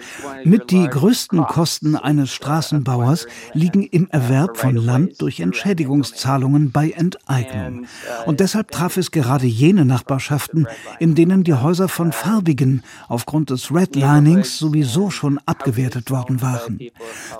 Mit 0.44 0.70
die 0.70 0.86
größten 0.88 1.44
Kosten 1.44 1.96
eines 1.96 2.32
Straßenbauers 2.32 3.26
liegen 3.52 3.82
im 3.92 4.08
Erwerb 4.08 4.56
von 4.56 4.74
Land 4.74 5.20
durch 5.20 5.38
Entschädigungszahlungen 5.38 6.72
bei 6.72 6.90
Enteignung. 6.90 7.86
Und 8.24 8.40
deshalb 8.40 8.70
traf 8.70 8.96
es 8.96 9.10
gerade 9.10 9.46
jene 9.46 9.84
Nachbarschaften, 9.84 10.66
in 10.98 11.14
denen 11.14 11.44
die 11.44 11.52
Häuser 11.52 11.88
von 11.88 12.10
Farbigen 12.10 12.82
aufgrund 13.08 13.50
des 13.50 13.72
Redlinings 13.72 14.58
sowieso 14.58 15.10
schon 15.10 15.38
abgewertet 15.44 16.10
worden 16.10 16.40
waren. 16.40 16.80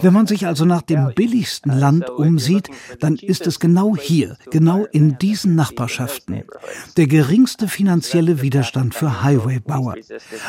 Wenn 0.00 0.12
man 0.12 0.26
sich 0.26 0.46
also 0.46 0.66
nach 0.66 0.82
dem 0.82 1.12
billigsten 1.14 1.72
Land 1.72 2.10
umsieht, 2.10 2.68
dann 3.00 3.16
ist 3.16 3.46
es 3.46 3.58
genau 3.58 3.96
hier, 3.96 4.36
genau 4.50 4.84
in 4.92 5.16
diesen 5.18 5.54
Nachbarschaften. 5.54 6.42
Der 6.98 7.06
geringste 7.06 7.66
finanzielle 7.66 8.42
Widerstand 8.42 8.94
für 8.94 9.22
Highwaybauer. 9.22 9.94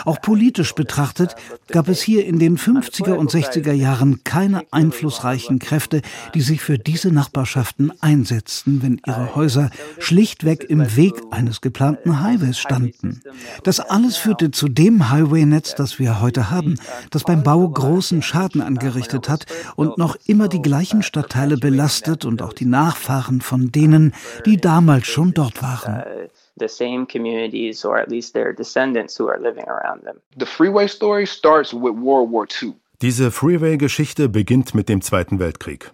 Auch 0.04 0.20
politisch 0.22 0.76
betrachtet 0.76 1.36
gab 1.70 1.88
es 1.88 2.02
hier 2.02 2.26
in 2.26 2.40
den 2.40 2.58
50er 2.58 3.14
und 3.14 3.32
60er 3.32 3.72
Jahren 3.72 4.26
keine 4.26 4.64
einflussreichen 4.72 5.60
Kräfte, 5.60 5.93
die 6.34 6.42
sich 6.42 6.62
für 6.62 6.78
diese 6.78 7.12
Nachbarschaften 7.12 7.92
einsetzten, 8.02 8.82
wenn 8.82 9.02
ihre 9.06 9.36
Häuser 9.36 9.70
schlichtweg 10.00 10.66
im 10.70 10.96
Weg 10.96 11.14
eines 11.32 11.62
geplanten 11.62 12.22
Highways 12.22 12.58
standen. 12.58 13.22
Das 13.64 13.80
alles 13.80 14.18
führte 14.18 14.52
zu 14.52 14.68
dem 14.68 15.10
Highway-Netz, 15.10 15.76
das 15.76 16.00
wir 16.00 16.22
heute 16.22 16.50
haben, 16.50 16.80
das 17.12 17.24
beim 17.24 17.44
Bau 17.44 17.68
großen 17.68 18.22
Schaden 18.22 18.62
angerichtet 18.62 19.30
hat 19.30 19.46
und 19.76 19.98
noch 19.98 20.16
immer 20.26 20.48
die 20.48 20.62
gleichen 20.62 21.04
Stadtteile 21.04 21.58
belastet 21.58 22.26
und 22.26 22.42
auch 22.42 22.54
die 22.54 22.66
Nachfahren 22.66 23.42
von 23.42 23.72
denen, 23.72 24.14
die 24.46 24.58
damals 24.58 25.08
schon 25.08 25.34
dort 25.34 25.62
waren 25.62 26.04
the 26.58 26.68
same 26.68 27.06
communities 27.06 27.84
or 27.84 27.98
at 27.98 28.10
least 28.10 28.34
their 28.34 28.54
descendants 28.54 29.18
who 29.18 29.28
are 29.28 29.40
living 29.40 29.68
around 29.68 30.04
them. 30.04 30.22
The 30.38 30.46
freeway 30.46 30.88
story 30.88 31.26
starts 31.26 31.74
with 31.74 31.96
World 31.96 32.30
War 32.30 32.46
II. 32.62 32.76
Diese 33.04 33.32
Freeway-Geschichte 33.32 34.30
beginnt 34.30 34.76
mit 34.76 34.88
dem 34.88 35.02
Zweiten 35.02 35.38
Weltkrieg. 35.38 35.92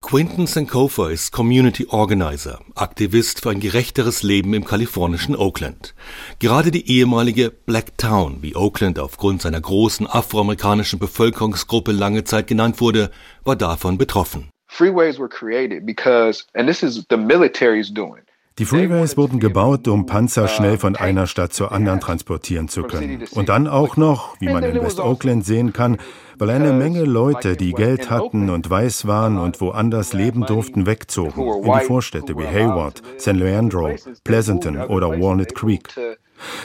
Quinton 0.00 0.46
Sankofa 0.46 1.10
ist 1.10 1.32
Community 1.32 1.88
Organizer, 1.90 2.60
Aktivist 2.76 3.40
für 3.40 3.50
ein 3.50 3.58
gerechteres 3.58 4.22
Leben 4.22 4.54
im 4.54 4.64
kalifornischen 4.64 5.34
Oakland. 5.34 5.96
Gerade 6.38 6.70
die 6.70 6.88
ehemalige 6.88 7.50
Black 7.50 7.98
Town, 7.98 8.38
wie 8.42 8.54
Oakland 8.54 9.00
aufgrund 9.00 9.42
seiner 9.42 9.60
großen 9.60 10.06
afroamerikanischen 10.08 11.00
Bevölkerungsgruppe 11.00 11.90
lange 11.90 12.22
Zeit 12.22 12.46
genannt 12.46 12.80
wurde, 12.80 13.10
war 13.42 13.56
davon 13.56 13.98
betroffen. 13.98 14.48
Freeways 14.68 15.18
were 15.18 15.28
created 15.28 15.84
because, 15.84 16.44
and 16.54 16.68
this 16.68 16.84
is 16.84 17.04
the 17.10 17.16
military's 17.16 17.92
doing. 17.92 18.22
Die 18.60 18.66
Freeways 18.66 19.16
wurden 19.16 19.40
gebaut, 19.40 19.88
um 19.88 20.06
Panzer 20.06 20.46
schnell 20.46 20.78
von 20.78 20.94
einer 20.94 21.26
Stadt 21.26 21.52
zur 21.52 21.72
anderen 21.72 21.98
transportieren 21.98 22.68
zu 22.68 22.84
können. 22.84 23.24
Und 23.32 23.48
dann 23.48 23.66
auch 23.66 23.96
noch, 23.96 24.40
wie 24.40 24.48
man 24.48 24.62
in 24.62 24.80
West 24.80 25.00
Oakland 25.00 25.44
sehen 25.44 25.72
kann, 25.72 25.96
weil 26.38 26.50
eine 26.50 26.72
Menge 26.72 27.02
Leute, 27.02 27.56
die 27.56 27.72
Geld 27.72 28.10
hatten 28.10 28.50
und 28.50 28.70
weiß 28.70 29.08
waren 29.08 29.38
und 29.38 29.60
woanders 29.60 30.12
leben 30.12 30.46
durften, 30.46 30.86
wegzogen 30.86 31.42
in 31.64 31.72
die 31.72 31.84
Vorstädte 31.84 32.38
wie 32.38 32.46
Hayward, 32.46 33.02
San 33.16 33.38
Leandro, 33.38 33.90
Pleasanton 34.22 34.76
oder 34.82 35.10
Walnut 35.10 35.56
Creek. 35.56 35.88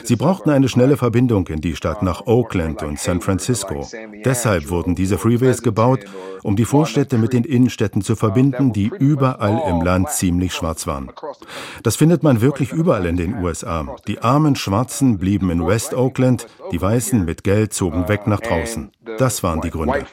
Sie 0.04 0.16
brauchten 0.16 0.50
eine 0.50 0.68
schnelle 0.68 0.96
Verbindung 0.96 1.46
in 1.48 1.60
die 1.60 1.76
Stadt 1.76 2.02
nach 2.02 2.26
Oakland 2.26 2.82
und 2.82 2.98
San 2.98 3.20
Francisco. 3.20 3.86
Deshalb 4.24 4.70
wurden 4.70 4.94
diese 4.94 5.18
Freeways 5.18 5.62
gebaut, 5.62 6.00
um 6.42 6.56
die 6.56 6.64
Vorstädte 6.64 7.18
mit 7.18 7.32
den 7.32 7.44
Innenstädten 7.44 8.02
zu 8.02 8.16
verbinden, 8.16 8.72
die 8.72 8.90
überall 8.98 9.62
im 9.68 9.82
Land 9.82 10.10
ziemlich 10.10 10.54
schwarz 10.54 10.86
waren. 10.86 11.10
Das 11.82 11.96
findet 11.96 12.22
man 12.22 12.40
wirklich 12.40 12.72
überall 12.72 13.06
in 13.06 13.16
den 13.16 13.42
USA. 13.42 13.96
Die 14.06 14.22
armen 14.22 14.56
Schwarzen 14.56 15.18
blieben 15.18 15.50
in 15.50 15.66
West 15.66 15.94
Oakland, 15.94 16.46
die 16.72 16.80
Weißen 16.80 17.24
mit 17.24 17.44
Geld 17.44 17.72
zogen 17.72 18.08
weg 18.08 18.26
nach 18.26 18.40
draußen. 18.40 18.90
Das 19.18 19.42
waren 19.42 19.60
die 19.60 19.70
Gründe. 19.70 20.04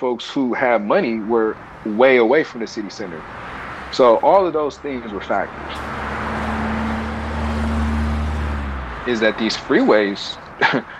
So 3.91 4.17
all 4.17 4.45
of 4.45 4.53
those 4.53 4.77
things 4.77 5.13
were 5.13 5.21
factors. 5.21 6.06
Is 9.07 9.19
that 9.19 9.37
these 9.37 9.55
freeways 9.55 10.37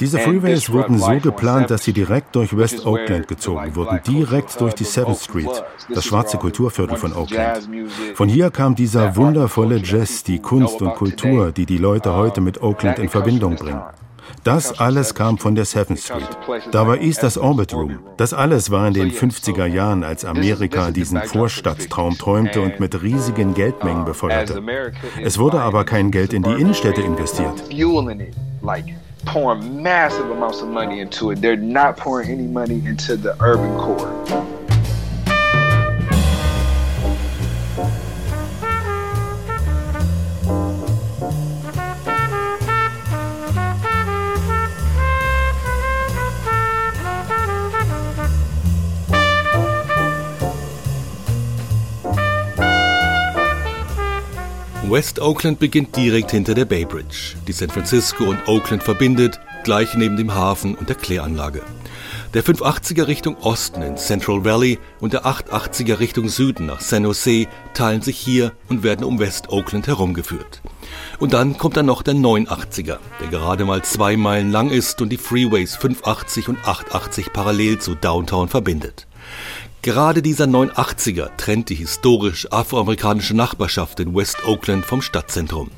Diese 0.00 0.18
Freeways 0.18 0.70
wurden 0.72 0.98
so 0.98 1.18
geplant, 1.20 1.70
dass 1.70 1.84
sie 1.84 1.92
direkt 1.92 2.34
durch 2.36 2.56
West 2.56 2.84
Oakland 2.84 3.28
gezogen 3.28 3.74
wurden, 3.76 4.00
direkt 4.06 4.60
durch 4.60 4.74
die 4.74 4.84
7th 4.84 5.24
Street, 5.24 5.64
das 5.88 6.04
schwarze 6.04 6.36
Kulturviertel 6.36 6.96
von 6.96 7.12
Oakland. 7.14 7.68
Von 8.14 8.28
hier 8.28 8.50
kam 8.50 8.74
dieser 8.74 9.16
wundervolle 9.16 9.80
Jazz, 9.82 10.24
die 10.24 10.40
Kunst 10.40 10.82
und 10.82 10.94
Kultur, 10.94 11.52
die 11.52 11.66
die 11.66 11.78
Leute 11.78 12.14
heute 12.14 12.40
mit 12.40 12.60
Oakland 12.62 12.98
in 12.98 13.08
Verbindung 13.08 13.56
bringen. 13.56 13.82
Das 14.48 14.78
alles 14.80 15.14
kam 15.14 15.36
von 15.36 15.54
der 15.54 15.66
7th 15.66 16.02
Street. 16.02 16.38
Da 16.72 16.86
war 16.86 16.98
East 17.02 17.22
das 17.22 17.36
Orbit 17.36 17.74
Room. 17.74 17.98
Das 18.16 18.32
alles 18.32 18.70
war 18.70 18.88
in 18.88 18.94
den 18.94 19.10
50er 19.10 19.66
Jahren, 19.66 20.02
als 20.02 20.24
Amerika 20.24 20.90
diesen 20.90 21.20
Vorstadttraum 21.20 22.16
träumte 22.16 22.62
und 22.62 22.80
mit 22.80 23.02
riesigen 23.02 23.52
Geldmengen 23.52 24.06
befeuerte. 24.06 24.62
Es 25.22 25.38
wurde 25.38 25.60
aber 25.60 25.84
kein 25.84 26.10
Geld 26.10 26.32
in 26.32 26.42
die 26.42 26.52
Innenstädte 26.52 27.02
investiert. 27.02 27.62
pouring 29.26 29.82
massive 29.82 30.30
amounts 30.30 30.62
of 30.62 30.68
money 30.68 31.00
into 31.00 31.32
it. 31.32 31.40
They're 31.42 31.56
not 31.56 31.98
pouring 31.98 32.30
any 32.30 32.46
money 32.46 32.80
into 32.86 33.14
the 33.14 33.34
urban 33.40 33.76
core. 33.76 34.67
West 54.90 55.20
Oakland 55.20 55.58
beginnt 55.58 55.96
direkt 55.96 56.30
hinter 56.30 56.54
der 56.54 56.64
Bay 56.64 56.84
Bridge, 56.84 57.34
die 57.46 57.52
San 57.52 57.68
Francisco 57.68 58.24
und 58.24 58.46
Oakland 58.46 58.82
verbindet, 58.82 59.38
gleich 59.64 59.94
neben 59.94 60.16
dem 60.16 60.34
Hafen 60.34 60.74
und 60.74 60.88
der 60.88 60.96
Kläranlage. 60.96 61.62
Der 62.34 62.44
580er 62.44 63.06
Richtung 63.06 63.36
Osten 63.38 63.82
in 63.82 63.96
Central 63.96 64.44
Valley 64.44 64.78
und 65.00 65.14
der 65.14 65.24
880er 65.26 65.98
Richtung 65.98 66.28
Süden 66.28 66.66
nach 66.66 66.80
San 66.80 67.04
Jose 67.04 67.46
teilen 67.74 68.02
sich 68.02 68.18
hier 68.18 68.52
und 68.68 68.82
werden 68.82 69.04
um 69.04 69.18
West 69.18 69.48
Oakland 69.50 69.86
herumgeführt. 69.86 70.62
Und 71.18 71.32
dann 71.32 71.58
kommt 71.58 71.76
dann 71.76 71.86
noch 71.86 72.02
der 72.02 72.14
980er, 72.14 72.98
der 73.20 73.28
gerade 73.30 73.64
mal 73.64 73.82
zwei 73.82 74.16
Meilen 74.16 74.52
lang 74.52 74.70
ist 74.70 75.02
und 75.02 75.08
die 75.08 75.16
Freeways 75.16 75.76
580 75.76 76.48
und 76.48 76.58
880 76.66 77.32
parallel 77.32 77.78
zu 77.78 77.94
Downtown 77.94 78.48
verbindet. 78.48 79.07
Gerade 79.82 80.22
dieser 80.22 80.46
980er 80.46 81.30
trennt 81.36 81.68
die 81.68 81.76
historisch 81.76 82.50
afroamerikanische 82.50 83.34
Nachbarschaft 83.34 84.00
in 84.00 84.14
West 84.14 84.44
Oakland 84.44 84.84
vom 84.84 85.02
Stadtzentrum. 85.02 85.70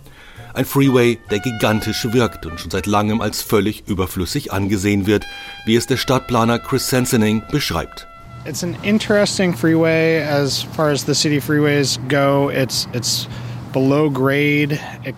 Ein 0.55 0.65
Freeway, 0.65 1.19
der 1.31 1.39
gigantisch 1.39 2.07
wirkt 2.11 2.47
und 2.47 2.59
schon 2.59 2.71
seit 2.71 2.87
langem 2.87 3.21
als 3.21 3.43
völlig 3.43 3.85
überflüssig 3.87 4.53
angesehen 4.53 5.07
wird, 5.07 5.27
wie 5.67 5.77
es 5.77 5.87
der 5.87 5.99
Stadtplaner 5.99 6.59
Chris 6.59 6.89
Sensening 6.89 7.43
beschreibt. 7.51 8.07
It's 8.47 8.65
an 8.65 8.75
interesting 8.83 9.55
freeway 9.55 10.23
as 10.23 10.63
far 10.63 10.89
as 10.89 11.05
the 11.05 11.15
city 11.15 11.39
freeways 11.39 12.01
go. 12.09 12.51
It's 12.51 12.89
it's 12.95 13.29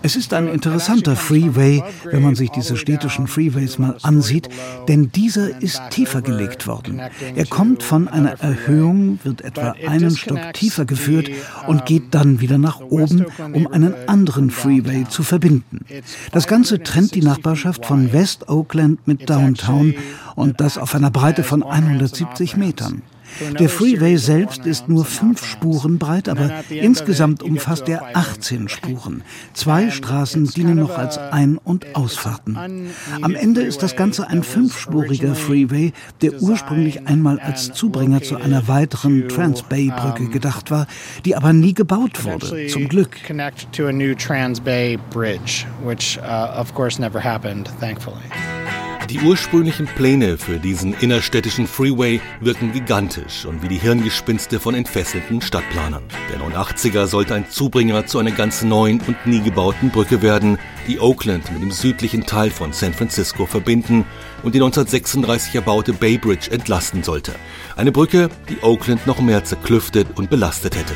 es 0.01 0.15
ist 0.15 0.33
ein 0.33 0.47
interessanter 0.47 1.15
Freeway, 1.15 1.83
wenn 2.05 2.21
man 2.21 2.35
sich 2.35 2.49
diese 2.51 2.77
städtischen 2.77 3.27
Freeways 3.27 3.79
mal 3.79 3.97
ansieht, 4.03 4.49
denn 4.87 5.11
dieser 5.11 5.61
ist 5.61 5.81
tiefer 5.89 6.21
gelegt 6.21 6.67
worden. 6.67 7.01
Er 7.35 7.45
kommt 7.45 7.83
von 7.83 8.07
einer 8.07 8.39
Erhöhung, 8.41 9.19
wird 9.23 9.41
etwa 9.41 9.75
einen 9.87 10.15
Stock 10.15 10.53
tiefer 10.53 10.85
geführt 10.85 11.29
und 11.67 11.85
geht 11.85 12.13
dann 12.13 12.41
wieder 12.41 12.57
nach 12.57 12.79
oben, 12.79 13.25
um 13.53 13.67
einen 13.67 13.93
anderen 14.07 14.51
Freeway 14.51 15.05
zu 15.09 15.23
verbinden. 15.23 15.85
Das 16.31 16.47
Ganze 16.47 16.81
trennt 16.83 17.15
die 17.15 17.21
Nachbarschaft 17.21 17.85
von 17.85 18.13
West 18.13 18.49
Oakland 18.49 19.07
mit 19.07 19.29
Downtown 19.29 19.95
und 20.35 20.61
das 20.61 20.77
auf 20.77 20.95
einer 20.95 21.11
Breite 21.11 21.43
von 21.43 21.63
170 21.63 22.57
Metern. 22.57 23.01
Der 23.59 23.69
Freeway 23.69 24.17
selbst 24.17 24.65
ist 24.65 24.89
nur 24.89 25.05
fünf 25.05 25.45
Spuren 25.45 25.97
breit, 25.97 26.29
aber 26.29 26.63
insgesamt 26.69 27.43
umfasst 27.43 27.87
er 27.89 28.15
18 28.15 28.69
Spuren. 28.69 29.23
Zwei 29.53 29.89
Straßen 29.89 30.45
dienen 30.47 30.77
noch 30.77 30.97
als 30.97 31.17
Ein- 31.17 31.57
und 31.57 31.95
Ausfahrten. 31.95 32.57
Am 33.21 33.35
Ende 33.35 33.61
ist 33.61 33.83
das 33.83 33.95
Ganze 33.95 34.27
ein 34.27 34.43
fünfspuriger 34.43 35.35
Freeway, 35.35 35.93
der 36.21 36.41
ursprünglich 36.41 37.07
einmal 37.07 37.39
als 37.39 37.73
Zubringer 37.73 38.21
zu 38.21 38.37
einer 38.37 38.67
weiteren 38.67 39.27
Trans-Bay-Brücke 39.29 40.29
gedacht 40.29 40.71
war, 40.71 40.87
die 41.25 41.35
aber 41.35 41.53
nie 41.53 41.73
gebaut 41.73 42.23
wurde, 42.23 42.67
zum 42.67 42.87
Glück. 42.87 43.17
Die 49.09 49.19
ursprünglichen 49.19 49.85
Pläne 49.85 50.37
für 50.37 50.59
diesen 50.59 50.93
innerstädtischen 50.93 51.67
Freeway 51.67 52.21
wirken 52.39 52.71
gigantisch 52.71 53.45
und 53.45 53.61
wie 53.61 53.67
die 53.67 53.77
Hirngespinste 53.77 54.59
von 54.59 54.75
entfesselten 54.75 55.41
Stadtplanern. 55.41 56.03
Der 56.31 56.39
89er 56.39 57.05
sollte 57.05 57.35
ein 57.35 57.49
Zubringer 57.49 58.05
zu 58.05 58.19
einer 58.19 58.31
ganz 58.31 58.63
neuen 58.63 59.01
und 59.01 59.25
nie 59.25 59.41
gebauten 59.41 59.89
Brücke 59.89 60.21
werden, 60.21 60.57
die 60.87 60.99
Oakland 60.99 61.51
mit 61.51 61.61
dem 61.61 61.71
südlichen 61.71 62.25
Teil 62.25 62.49
von 62.49 62.73
San 62.73 62.93
Francisco 62.93 63.45
verbinden 63.45 64.05
und 64.41 64.55
die 64.55 64.59
1936 64.59 65.55
erbaute 65.55 65.93
Bay 65.93 66.17
Bridge 66.17 66.49
entlasten 66.51 67.03
sollte. 67.03 67.33
Eine 67.75 67.91
Brücke, 67.91 68.29
die 68.49 68.63
Oakland 68.63 69.05
noch 69.05 69.19
mehr 69.19 69.43
zerklüftet 69.43 70.07
und 70.15 70.29
belastet 70.29 70.75
hätte. 70.75 70.93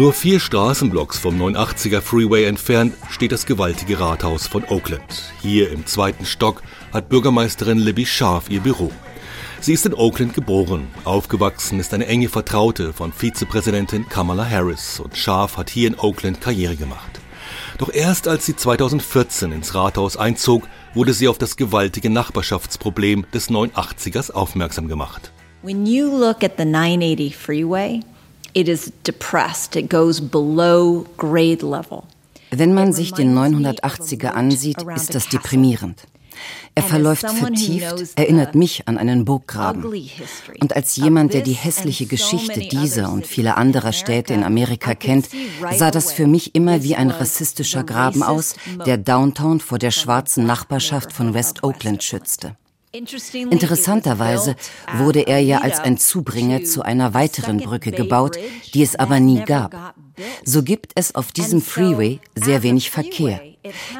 Nur 0.00 0.14
vier 0.14 0.40
Straßenblocks 0.40 1.18
vom 1.18 1.38
89er 1.38 2.00
Freeway 2.00 2.44
entfernt 2.44 2.94
steht 3.10 3.32
das 3.32 3.44
gewaltige 3.44 4.00
Rathaus 4.00 4.46
von 4.46 4.64
Oakland. 4.70 5.30
Hier 5.42 5.70
im 5.70 5.84
zweiten 5.84 6.24
Stock 6.24 6.62
hat 6.90 7.10
Bürgermeisterin 7.10 7.76
Libby 7.76 8.06
Scharf 8.06 8.48
ihr 8.48 8.60
Büro. 8.62 8.90
Sie 9.60 9.74
ist 9.74 9.84
in 9.84 9.92
Oakland 9.92 10.32
geboren. 10.32 10.88
Aufgewachsen 11.04 11.78
ist 11.78 11.92
eine 11.92 12.06
enge 12.06 12.30
Vertraute 12.30 12.94
von 12.94 13.12
Vizepräsidentin 13.12 14.08
Kamala 14.08 14.48
Harris 14.48 15.00
und 15.00 15.18
Scharf 15.18 15.58
hat 15.58 15.68
hier 15.68 15.88
in 15.88 15.98
Oakland 15.98 16.40
Karriere 16.40 16.76
gemacht. 16.76 17.20
Doch 17.76 17.92
erst 17.92 18.26
als 18.26 18.46
sie 18.46 18.56
2014 18.56 19.52
ins 19.52 19.74
Rathaus 19.74 20.16
einzog, 20.16 20.66
wurde 20.94 21.12
sie 21.12 21.28
auf 21.28 21.36
das 21.36 21.58
gewaltige 21.58 22.08
Nachbarschaftsproblem 22.08 23.26
des 23.34 23.50
89ers 23.50 24.32
aufmerksam 24.32 24.88
gemacht. 24.88 25.30
When 25.60 25.84
you 25.84 26.06
look 26.06 26.42
at 26.42 26.52
the 26.56 26.64
980 26.64 27.36
freeway, 27.36 28.00
it 28.54 28.68
is 28.68 28.92
depressed. 29.04 29.76
It 29.76 29.90
goes 29.90 30.20
below 30.20 31.06
grade 31.16 31.62
level. 31.62 32.04
Wenn 32.50 32.74
man 32.74 32.92
sich 32.92 33.12
den 33.12 33.36
980er 33.36 34.28
ansieht, 34.28 34.82
ist 34.96 35.14
das 35.14 35.28
deprimierend. 35.28 36.02
Er 36.74 36.82
verläuft 36.82 37.28
vertieft, 37.28 38.16
erinnert 38.16 38.54
mich 38.54 38.88
an 38.88 38.96
einen 38.96 39.24
Burggraben. 39.24 39.84
Und 40.60 40.74
als 40.74 40.96
jemand, 40.96 41.34
der 41.34 41.42
die 41.42 41.52
hässliche 41.52 42.06
Geschichte 42.06 42.60
dieser 42.60 43.12
und 43.12 43.26
vieler 43.26 43.58
anderer 43.58 43.92
Städte 43.92 44.34
in 44.34 44.44
Amerika 44.44 44.94
kennt, 44.94 45.28
sah 45.76 45.90
das 45.90 46.12
für 46.12 46.26
mich 46.26 46.54
immer 46.54 46.82
wie 46.82 46.96
ein 46.96 47.10
rassistischer 47.10 47.84
Graben 47.84 48.22
aus, 48.22 48.54
der 48.86 48.98
Downtown 48.98 49.60
vor 49.60 49.78
der 49.78 49.90
schwarzen 49.90 50.46
Nachbarschaft 50.46 51.12
von 51.12 51.34
West 51.34 51.62
Oakland 51.62 52.02
schützte. 52.02 52.56
Interessanterweise 52.92 54.56
wurde 54.96 55.20
er 55.26 55.38
ja 55.38 55.60
als 55.60 55.78
ein 55.78 55.96
Zubringer 55.96 56.64
zu 56.64 56.82
einer 56.82 57.14
weiteren 57.14 57.58
Brücke 57.58 57.92
gebaut, 57.92 58.36
die 58.74 58.82
es 58.82 58.96
aber 58.96 59.20
nie 59.20 59.44
gab. 59.44 59.94
So 60.44 60.62
gibt 60.62 60.92
es 60.96 61.14
auf 61.14 61.30
diesem 61.32 61.62
Freeway 61.62 62.20
sehr 62.34 62.62
wenig 62.62 62.90
Verkehr. 62.90 63.40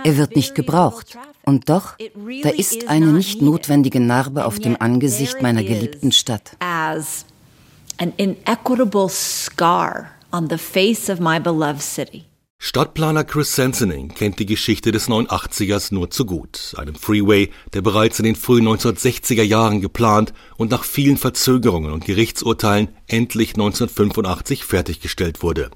Er 0.04 0.16
wird 0.16 0.34
nicht 0.36 0.54
gebraucht. 0.54 1.16
Und 1.44 1.68
doch, 1.68 1.94
da 2.42 2.48
ist 2.50 2.88
eine 2.88 3.06
nicht 3.06 3.42
notwendige 3.42 4.00
Narbe 4.00 4.44
auf 4.44 4.58
dem 4.58 4.76
Angesicht 4.80 5.40
meiner 5.40 5.62
geliebten 5.62 6.12
Stadt. 6.12 6.56
An 6.60 8.14
inequitable 8.16 9.10
scar 9.10 10.10
on 10.32 10.48
the 10.48 10.56
face 10.56 11.10
of 11.10 11.20
my 11.20 11.38
beloved 11.38 11.82
city. 11.82 12.29
Stadtplaner 12.62 13.24
Chris 13.24 13.56
Sensening 13.56 14.08
kennt 14.08 14.38
die 14.38 14.44
Geschichte 14.44 14.92
des 14.92 15.08
89ers 15.08 15.94
nur 15.94 16.10
zu 16.10 16.26
gut, 16.26 16.74
einem 16.76 16.94
Freeway, 16.94 17.50
der 17.72 17.80
bereits 17.80 18.18
in 18.18 18.26
den 18.26 18.36
frühen 18.36 18.68
1960er 18.68 19.42
Jahren 19.42 19.80
geplant 19.80 20.34
und 20.58 20.70
nach 20.70 20.84
vielen 20.84 21.16
Verzögerungen 21.16 21.90
und 21.90 22.04
Gerichtsurteilen 22.04 22.88
endlich 23.06 23.54
1985 23.54 24.66
fertiggestellt 24.66 25.42
wurde. 25.42 25.70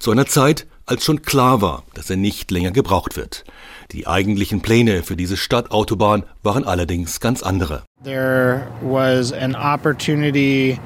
Zu 0.00 0.10
einer 0.10 0.26
Zeit, 0.26 0.66
als 0.86 1.04
schon 1.04 1.22
klar 1.22 1.62
war, 1.62 1.84
dass 1.94 2.10
er 2.10 2.16
nicht 2.16 2.50
länger 2.50 2.72
gebraucht 2.72 3.16
wird. 3.16 3.44
Die 3.92 4.08
eigentlichen 4.08 4.60
Pläne 4.60 5.04
für 5.04 5.14
diese 5.14 5.36
Stadtautobahn 5.36 6.24
waren 6.42 6.64
allerdings 6.64 7.20
ganz 7.20 7.44
andere. 7.44 7.84
There 8.02 8.66
was 8.82 9.32
an 9.32 9.54
opportunity 9.54 10.80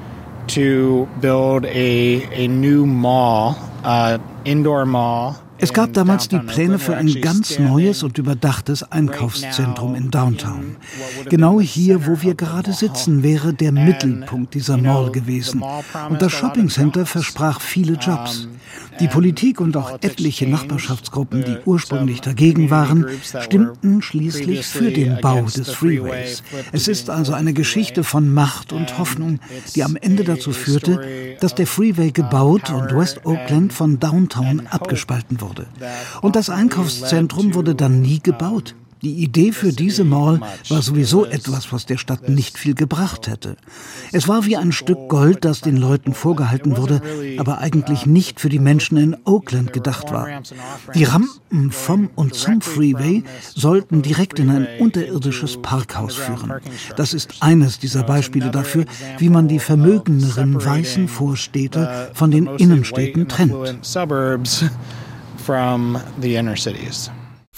to 0.49 1.07
build 1.21 1.65
a, 1.65 2.23
a 2.33 2.47
new 2.47 2.85
mall, 2.85 3.55
uh, 3.83 4.17
indoor 4.43 4.85
mall. 4.85 5.35
Es 5.61 5.73
gab 5.73 5.91
damals 5.91 6.29
die 6.29 6.39
Pläne 6.39 6.79
für 6.79 6.95
ein 6.95 7.19
ganz 7.21 7.59
neues 7.59 8.01
und 8.01 8.17
überdachtes 8.17 8.89
Einkaufszentrum 8.91 9.93
in 9.93 10.09
Downtown. 10.09 10.77
Genau 11.29 11.59
hier, 11.59 12.07
wo 12.07 12.21
wir 12.21 12.33
gerade 12.35 12.71
sitzen, 12.71 13.23
wäre 13.23 13.53
der 13.53 13.73
Mittelpunkt 13.73 14.53
dieser 14.53 14.77
Mall 14.77 15.11
gewesen. 15.11 15.61
Und 16.09 16.21
das 16.21 16.31
Shoppingcenter 16.31 17.05
versprach 17.05 17.59
viele 17.59 17.93
Jobs. 17.95 18.47
Die 18.99 19.07
Politik 19.07 19.61
und 19.61 19.77
auch 19.77 20.01
etliche 20.01 20.47
Nachbarschaftsgruppen, 20.47 21.43
die 21.43 21.57
ursprünglich 21.65 22.21
dagegen 22.21 22.69
waren, 22.69 23.05
stimmten 23.23 24.01
schließlich 24.01 24.65
für 24.65 24.91
den 24.91 25.19
Bau 25.21 25.41
des 25.43 25.71
Freeways. 25.71 26.43
Es 26.71 26.87
ist 26.87 27.09
also 27.09 27.33
eine 27.33 27.53
Geschichte 27.53 28.03
von 28.03 28.33
Macht 28.33 28.73
und 28.73 28.97
Hoffnung, 28.97 29.39
die 29.75 29.83
am 29.83 29.95
Ende 29.95 30.23
dazu 30.23 30.51
führte, 30.51 31.35
dass 31.39 31.55
der 31.55 31.67
Freeway 31.67 32.11
gebaut 32.11 32.69
und 32.69 32.95
West 32.95 33.25
Oakland 33.25 33.73
von 33.73 33.99
Downtown 33.99 34.67
abgespalten 34.67 35.41
wurde. 35.41 35.67
Und 36.21 36.35
das 36.35 36.49
Einkaufszentrum 36.49 37.53
wurde 37.53 37.75
dann 37.75 38.01
nie 38.01 38.19
gebaut. 38.19 38.75
Die 39.01 39.23
Idee 39.23 39.53
für 39.53 39.71
diese 39.71 40.03
Mall 40.03 40.41
war 40.67 40.81
sowieso 40.81 41.25
etwas, 41.25 41.71
was 41.71 41.85
der 41.85 41.97
Stadt 41.97 42.27
nicht 42.27 42.57
viel 42.57 42.75
gebracht 42.75 43.27
hätte. 43.27 43.55
Es 44.11 44.27
war 44.27 44.45
wie 44.45 44.57
ein 44.57 44.71
Stück 44.71 45.07
Gold, 45.07 45.45
das 45.45 45.61
den 45.61 45.77
Leuten 45.77 46.13
vorgehalten 46.13 46.75
wurde, 46.75 47.01
aber 47.37 47.59
eigentlich 47.59 48.05
nicht 48.05 48.39
für 48.41 48.49
die 48.49 48.59
Menschen 48.59 48.97
in 48.97 49.15
Oakland 49.23 49.71
gedacht 49.71 50.11
war. 50.11 50.27
Die 50.93 51.05
Rampen 51.05 51.71
vom 51.71 52.09
und 52.15 52.35
zum 52.35 52.61
Freeway 52.61 53.23
sollten 53.55 54.01
direkt 54.01 54.39
in 54.39 54.49
ein 54.49 54.67
unterirdisches 54.79 55.61
Parkhaus 55.61 56.15
führen. 56.15 56.53
Das 56.97 57.13
ist 57.13 57.41
eines 57.41 57.79
dieser 57.79 58.03
Beispiele 58.03 58.51
dafür, 58.51 58.85
wie 59.17 59.29
man 59.29 59.47
die 59.47 59.59
vermögenderen 59.59 60.63
weißen 60.63 61.07
Vorstädte 61.07 62.11
von 62.13 62.31
den 62.31 62.47
Innenstädten 62.47 63.27
trennt. 63.27 63.79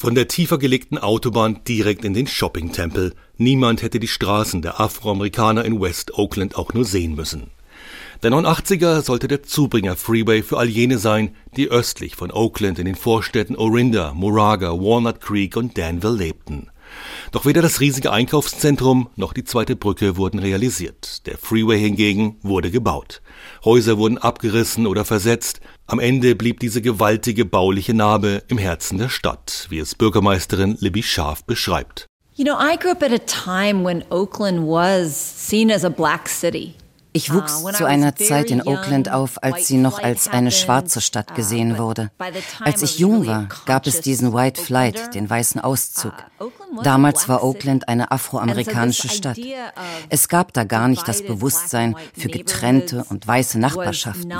Von 0.01 0.15
der 0.15 0.27
tiefer 0.27 0.57
gelegten 0.57 0.97
Autobahn 0.97 1.59
direkt 1.67 2.05
in 2.05 2.15
den 2.15 2.25
Shopping-Tempel. 2.25 3.13
Niemand 3.37 3.83
hätte 3.83 3.99
die 3.99 4.07
Straßen 4.07 4.63
der 4.63 4.79
Afroamerikaner 4.79 5.63
in 5.63 5.79
West 5.79 6.17
Oakland 6.17 6.55
auch 6.55 6.73
nur 6.73 6.85
sehen 6.85 7.13
müssen. 7.13 7.51
Der 8.23 8.31
89er 8.31 9.03
sollte 9.03 9.27
der 9.27 9.43
Zubringer-Freeway 9.43 10.41
für 10.41 10.57
all 10.57 10.67
jene 10.67 10.97
sein, 10.97 11.35
die 11.55 11.69
östlich 11.69 12.15
von 12.15 12.31
Oakland 12.31 12.79
in 12.79 12.85
den 12.85 12.95
Vorstädten 12.95 13.55
Orinda, 13.55 14.15
Moraga, 14.15 14.71
Walnut 14.71 15.21
Creek 15.21 15.55
und 15.55 15.77
Danville 15.77 16.15
lebten. 16.15 16.71
Doch 17.31 17.45
weder 17.45 17.61
das 17.61 17.79
riesige 17.79 18.11
Einkaufszentrum 18.11 19.09
noch 19.15 19.33
die 19.33 19.43
zweite 19.43 19.75
Brücke 19.75 20.17
wurden 20.17 20.39
realisiert. 20.39 21.25
Der 21.27 21.37
Freeway 21.37 21.79
hingegen 21.79 22.37
wurde 22.41 22.71
gebaut. 22.71 23.21
Häuser 23.63 23.97
wurden 23.97 24.17
abgerissen 24.17 24.87
oder 24.87 25.05
versetzt. 25.05 25.61
Am 25.87 25.99
Ende 25.99 26.35
blieb 26.35 26.59
diese 26.59 26.81
gewaltige 26.81 27.45
bauliche 27.45 27.93
Narbe 27.93 28.43
im 28.47 28.57
Herzen 28.57 28.97
der 28.97 29.09
Stadt, 29.09 29.67
wie 29.69 29.79
es 29.79 29.95
Bürgermeisterin 29.95 30.77
Libby 30.79 31.03
Scharf 31.03 31.43
beschreibt. 31.43 32.07
You 32.35 32.45
know, 32.45 32.57
I 32.57 32.77
grew 32.77 32.91
up 32.91 33.03
at 33.03 33.11
a 33.11 33.19
time 33.19 33.83
when 33.83 34.03
Oakland 34.09 34.65
was 34.67 35.13
seen 35.13 35.69
as 35.69 35.83
a 35.83 35.89
black 35.89 36.27
city. 36.27 36.75
Ich 37.13 37.33
wuchs 37.33 37.61
zu 37.77 37.85
einer 37.85 38.15
Zeit 38.15 38.51
in 38.51 38.65
Oakland 38.65 39.11
auf, 39.11 39.43
als 39.43 39.67
sie 39.67 39.77
noch 39.77 39.99
als 39.99 40.29
eine 40.29 40.51
schwarze 40.51 41.01
Stadt 41.01 41.35
gesehen 41.35 41.77
wurde. 41.77 42.09
Als 42.61 42.81
ich 42.81 42.99
jung 42.99 43.27
war, 43.27 43.49
gab 43.65 43.85
es 43.85 43.99
diesen 43.99 44.33
White 44.33 44.61
Flight, 44.61 45.13
den 45.13 45.29
weißen 45.29 45.59
Auszug. 45.59 46.13
Damals 46.83 47.27
war 47.27 47.43
Oakland 47.43 47.89
eine 47.89 48.11
afroamerikanische 48.11 49.09
Stadt. 49.09 49.37
Es 50.07 50.29
gab 50.29 50.53
da 50.53 50.63
gar 50.63 50.87
nicht 50.87 51.05
das 51.05 51.21
Bewusstsein 51.21 51.95
für 52.17 52.29
getrennte 52.29 53.03
und 53.09 53.27
weiße 53.27 53.59
Nachbarschaften. 53.59 54.31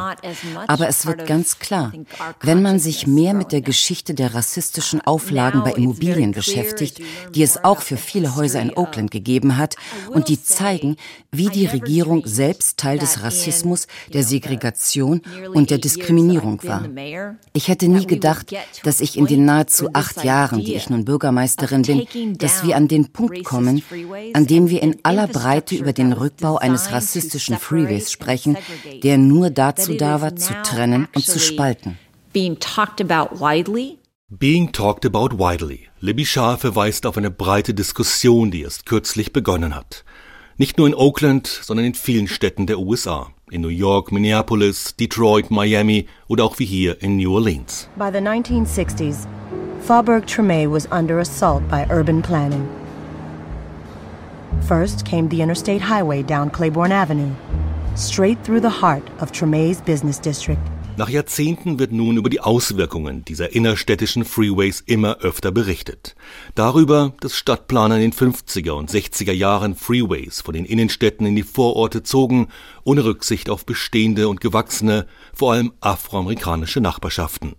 Aber 0.67 0.87
es 0.87 1.05
wird 1.05 1.27
ganz 1.27 1.59
klar, 1.59 1.91
wenn 2.39 2.61
man 2.61 2.79
sich 2.79 3.05
mehr 3.05 3.33
mit 3.33 3.51
der 3.51 3.61
Geschichte 3.61 4.13
der 4.13 4.33
rassistischen 4.33 5.01
Auflagen 5.01 5.63
bei 5.63 5.73
Immobilien 5.73 6.31
beschäftigt, 6.31 7.01
die 7.35 7.43
es 7.43 7.63
auch 7.65 7.81
für 7.81 7.97
viele 7.97 8.35
Häuser 8.35 8.61
in 8.61 8.77
Oakland 8.77 9.11
gegeben 9.11 9.57
hat 9.57 9.75
und 10.09 10.29
die 10.29 10.41
zeigen, 10.41 10.95
wie 11.31 11.49
die 11.49 11.65
Regierung 11.65 12.23
selbst 12.25 12.60
Teil 12.75 12.99
des 12.99 13.23
Rassismus, 13.23 13.87
der 14.13 14.23
Segregation 14.23 15.21
und 15.53 15.69
der 15.69 15.77
Diskriminierung 15.77 16.61
war. 16.63 16.87
Ich 17.53 17.67
hätte 17.67 17.87
nie 17.87 18.05
gedacht, 18.05 18.53
dass 18.83 19.01
ich 19.01 19.17
in 19.17 19.25
den 19.25 19.45
nahezu 19.45 19.89
acht 19.93 20.23
Jahren, 20.23 20.63
die 20.63 20.75
ich 20.75 20.89
nun 20.89 21.05
Bürgermeisterin 21.05 21.81
bin, 21.83 22.37
dass 22.37 22.63
wir 22.63 22.75
an 22.75 22.87
den 22.87 23.11
Punkt 23.11 23.43
kommen, 23.43 23.83
an 24.33 24.47
dem 24.47 24.69
wir 24.69 24.81
in 24.81 24.97
aller 25.03 25.27
Breite 25.27 25.75
über 25.75 25.93
den 25.93 26.13
Rückbau 26.13 26.57
eines 26.57 26.91
rassistischen 26.91 27.57
Freeways 27.57 28.11
sprechen, 28.11 28.57
der 29.03 29.17
nur 29.17 29.49
dazu 29.49 29.93
da 29.93 30.21
war, 30.21 30.35
zu 30.35 30.53
trennen 30.63 31.07
und 31.15 31.25
zu 31.25 31.39
spalten. 31.39 31.97
Being 32.33 32.59
talked 32.59 33.01
about 33.01 33.39
widely. 33.39 33.97
Being 34.29 34.71
talked 34.71 35.05
about 35.05 35.37
widely. 35.37 35.89
Libby 35.99 36.25
Schaar 36.25 36.57
verweist 36.57 37.05
auf 37.05 37.17
eine 37.17 37.29
breite 37.29 37.73
Diskussion, 37.73 38.49
die 38.49 38.61
erst 38.61 38.85
kürzlich 38.85 39.33
begonnen 39.33 39.75
hat. 39.75 40.05
Nicht 40.57 40.77
nur 40.77 40.87
in 40.87 40.93
Oakland, 40.93 41.47
sondern 41.47 41.85
in 41.85 41.93
vielen 41.93 42.27
Städten 42.27 42.67
der 42.67 42.79
USA. 42.79 43.31
In 43.49 43.61
New 43.61 43.69
York, 43.69 44.11
Minneapolis, 44.11 44.95
Detroit, 44.95 45.49
Miami 45.49 46.07
oder 46.27 46.43
auch 46.43 46.59
wie 46.59 46.65
hier 46.65 47.01
in 47.01 47.17
New 47.17 47.33
Orleans. 47.33 47.87
By 47.97 48.11
the 48.11 48.19
1960s, 48.19 49.27
Faubourg 49.81 50.25
Treme 50.27 50.71
was 50.71 50.87
under 50.91 51.19
assault 51.19 51.67
by 51.69 51.85
urban 51.89 52.21
planning. 52.21 52.69
First 54.67 55.05
came 55.05 55.29
the 55.29 55.41
interstate 55.41 55.81
highway 55.81 56.21
down 56.21 56.49
Claiborne 56.49 56.91
Avenue, 56.91 57.33
straight 57.95 58.37
through 58.43 58.61
the 58.61 58.81
heart 58.81 59.03
of 59.19 59.31
Treme's 59.31 59.81
business 59.81 60.19
district. 60.19 60.61
Nach 61.01 61.09
Jahrzehnten 61.09 61.79
wird 61.79 61.91
nun 61.91 62.17
über 62.17 62.29
die 62.29 62.41
Auswirkungen 62.41 63.25
dieser 63.25 63.55
innerstädtischen 63.55 64.23
Freeways 64.23 64.83
immer 64.85 65.17
öfter 65.21 65.51
berichtet. 65.51 66.15
Darüber, 66.53 67.15
dass 67.21 67.35
Stadtplaner 67.35 67.95
in 67.95 68.01
den 68.01 68.13
50er 68.13 68.73
und 68.73 68.91
60er 68.91 69.31
Jahren 69.31 69.73
Freeways 69.73 70.41
von 70.41 70.53
den 70.53 70.63
Innenstädten 70.63 71.25
in 71.25 71.35
die 71.35 71.41
Vororte 71.41 72.03
zogen, 72.03 72.49
ohne 72.83 73.03
Rücksicht 73.03 73.49
auf 73.49 73.65
bestehende 73.65 74.29
und 74.29 74.41
gewachsene, 74.41 75.07
vor 75.33 75.53
allem 75.53 75.73
afroamerikanische 75.79 76.81
Nachbarschaften. 76.81 77.55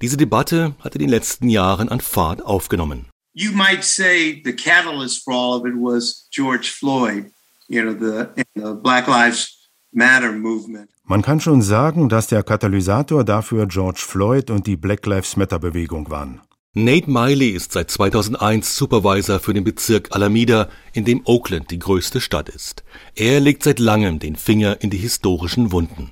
Diese 0.00 0.16
Debatte 0.16 0.74
hat 0.78 0.94
in 0.94 1.00
den 1.00 1.10
letzten 1.10 1.50
Jahren 1.50 1.90
an 1.90 2.00
Fahrt 2.00 2.42
aufgenommen. 2.42 3.04
You 3.34 3.52
might 3.52 3.84
say 3.84 4.40
the 4.46 4.54
catalyst 4.54 5.24
for 5.24 5.34
all 5.34 5.60
of 5.60 5.66
it 5.66 5.74
was 5.74 6.26
George 6.30 6.70
Floyd, 6.70 7.32
you 7.68 7.82
know, 7.82 7.92
the, 7.92 8.28
the 8.54 8.80
Black 8.82 9.06
Lives 9.08 9.58
Matter 9.92 10.32
movement. 10.32 10.88
Man 11.10 11.22
kann 11.22 11.40
schon 11.40 11.62
sagen, 11.62 12.10
dass 12.10 12.26
der 12.26 12.42
Katalysator 12.42 13.24
dafür 13.24 13.66
George 13.66 14.02
Floyd 14.06 14.50
und 14.50 14.66
die 14.66 14.76
Black 14.76 15.06
Lives 15.06 15.38
Matter 15.38 15.58
Bewegung 15.58 16.10
waren. 16.10 16.42
Nate 16.74 17.10
Miley 17.10 17.48
ist 17.48 17.72
seit 17.72 17.90
2001 17.90 18.76
Supervisor 18.76 19.40
für 19.40 19.54
den 19.54 19.64
Bezirk 19.64 20.14
Alameda, 20.14 20.68
in 20.92 21.06
dem 21.06 21.22
Oakland 21.24 21.70
die 21.70 21.78
größte 21.78 22.20
Stadt 22.20 22.50
ist. 22.50 22.84
Er 23.14 23.40
legt 23.40 23.62
seit 23.62 23.78
langem 23.78 24.18
den 24.18 24.36
Finger 24.36 24.82
in 24.82 24.90
die 24.90 24.98
historischen 24.98 25.72
Wunden. 25.72 26.10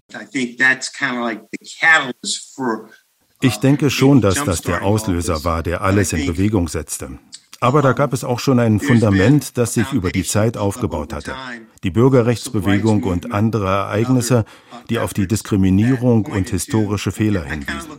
Ich 3.42 3.56
denke 3.58 3.90
schon, 3.90 4.22
dass 4.22 4.44
das 4.44 4.62
der 4.62 4.82
Auslöser 4.82 5.44
war, 5.44 5.62
der 5.62 5.82
alles 5.82 6.14
in 6.14 6.24
Bewegung 6.24 6.68
setzte. 6.68 7.18
Aber 7.60 7.82
da 7.82 7.92
gab 7.92 8.12
es 8.12 8.24
auch 8.24 8.38
schon 8.38 8.58
ein 8.58 8.80
Fundament, 8.80 9.56
das 9.56 9.74
sich 9.74 9.92
über 9.92 10.10
die 10.10 10.24
Zeit 10.24 10.56
aufgebaut 10.56 11.12
hatte. 11.12 11.34
Die 11.82 11.90
Bürgerrechtsbewegung 11.90 13.02
und 13.04 13.32
andere 13.32 13.66
Ereignisse, 13.66 14.44
die 14.90 14.98
auf 14.98 15.14
die 15.14 15.26
Diskriminierung 15.26 16.26
und 16.26 16.50
historische 16.50 17.12
Fehler 17.12 17.44
hinwiesen. 17.44 17.90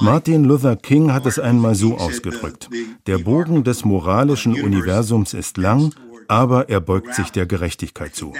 Martin 0.00 0.44
Luther 0.44 0.76
King 0.76 1.12
hat 1.12 1.26
es 1.26 1.38
einmal 1.38 1.74
so 1.74 1.96
ausgedrückt. 1.96 2.68
Der 3.06 3.18
Bogen 3.18 3.64
des 3.64 3.84
moralischen 3.84 4.54
Universums 4.54 5.34
ist 5.34 5.56
lang 5.58 5.92
aber 6.28 6.68
er 6.68 6.80
beugt 6.80 7.14
sich 7.14 7.30
der 7.30 7.46
Gerechtigkeit 7.46 8.14
zu. 8.14 8.32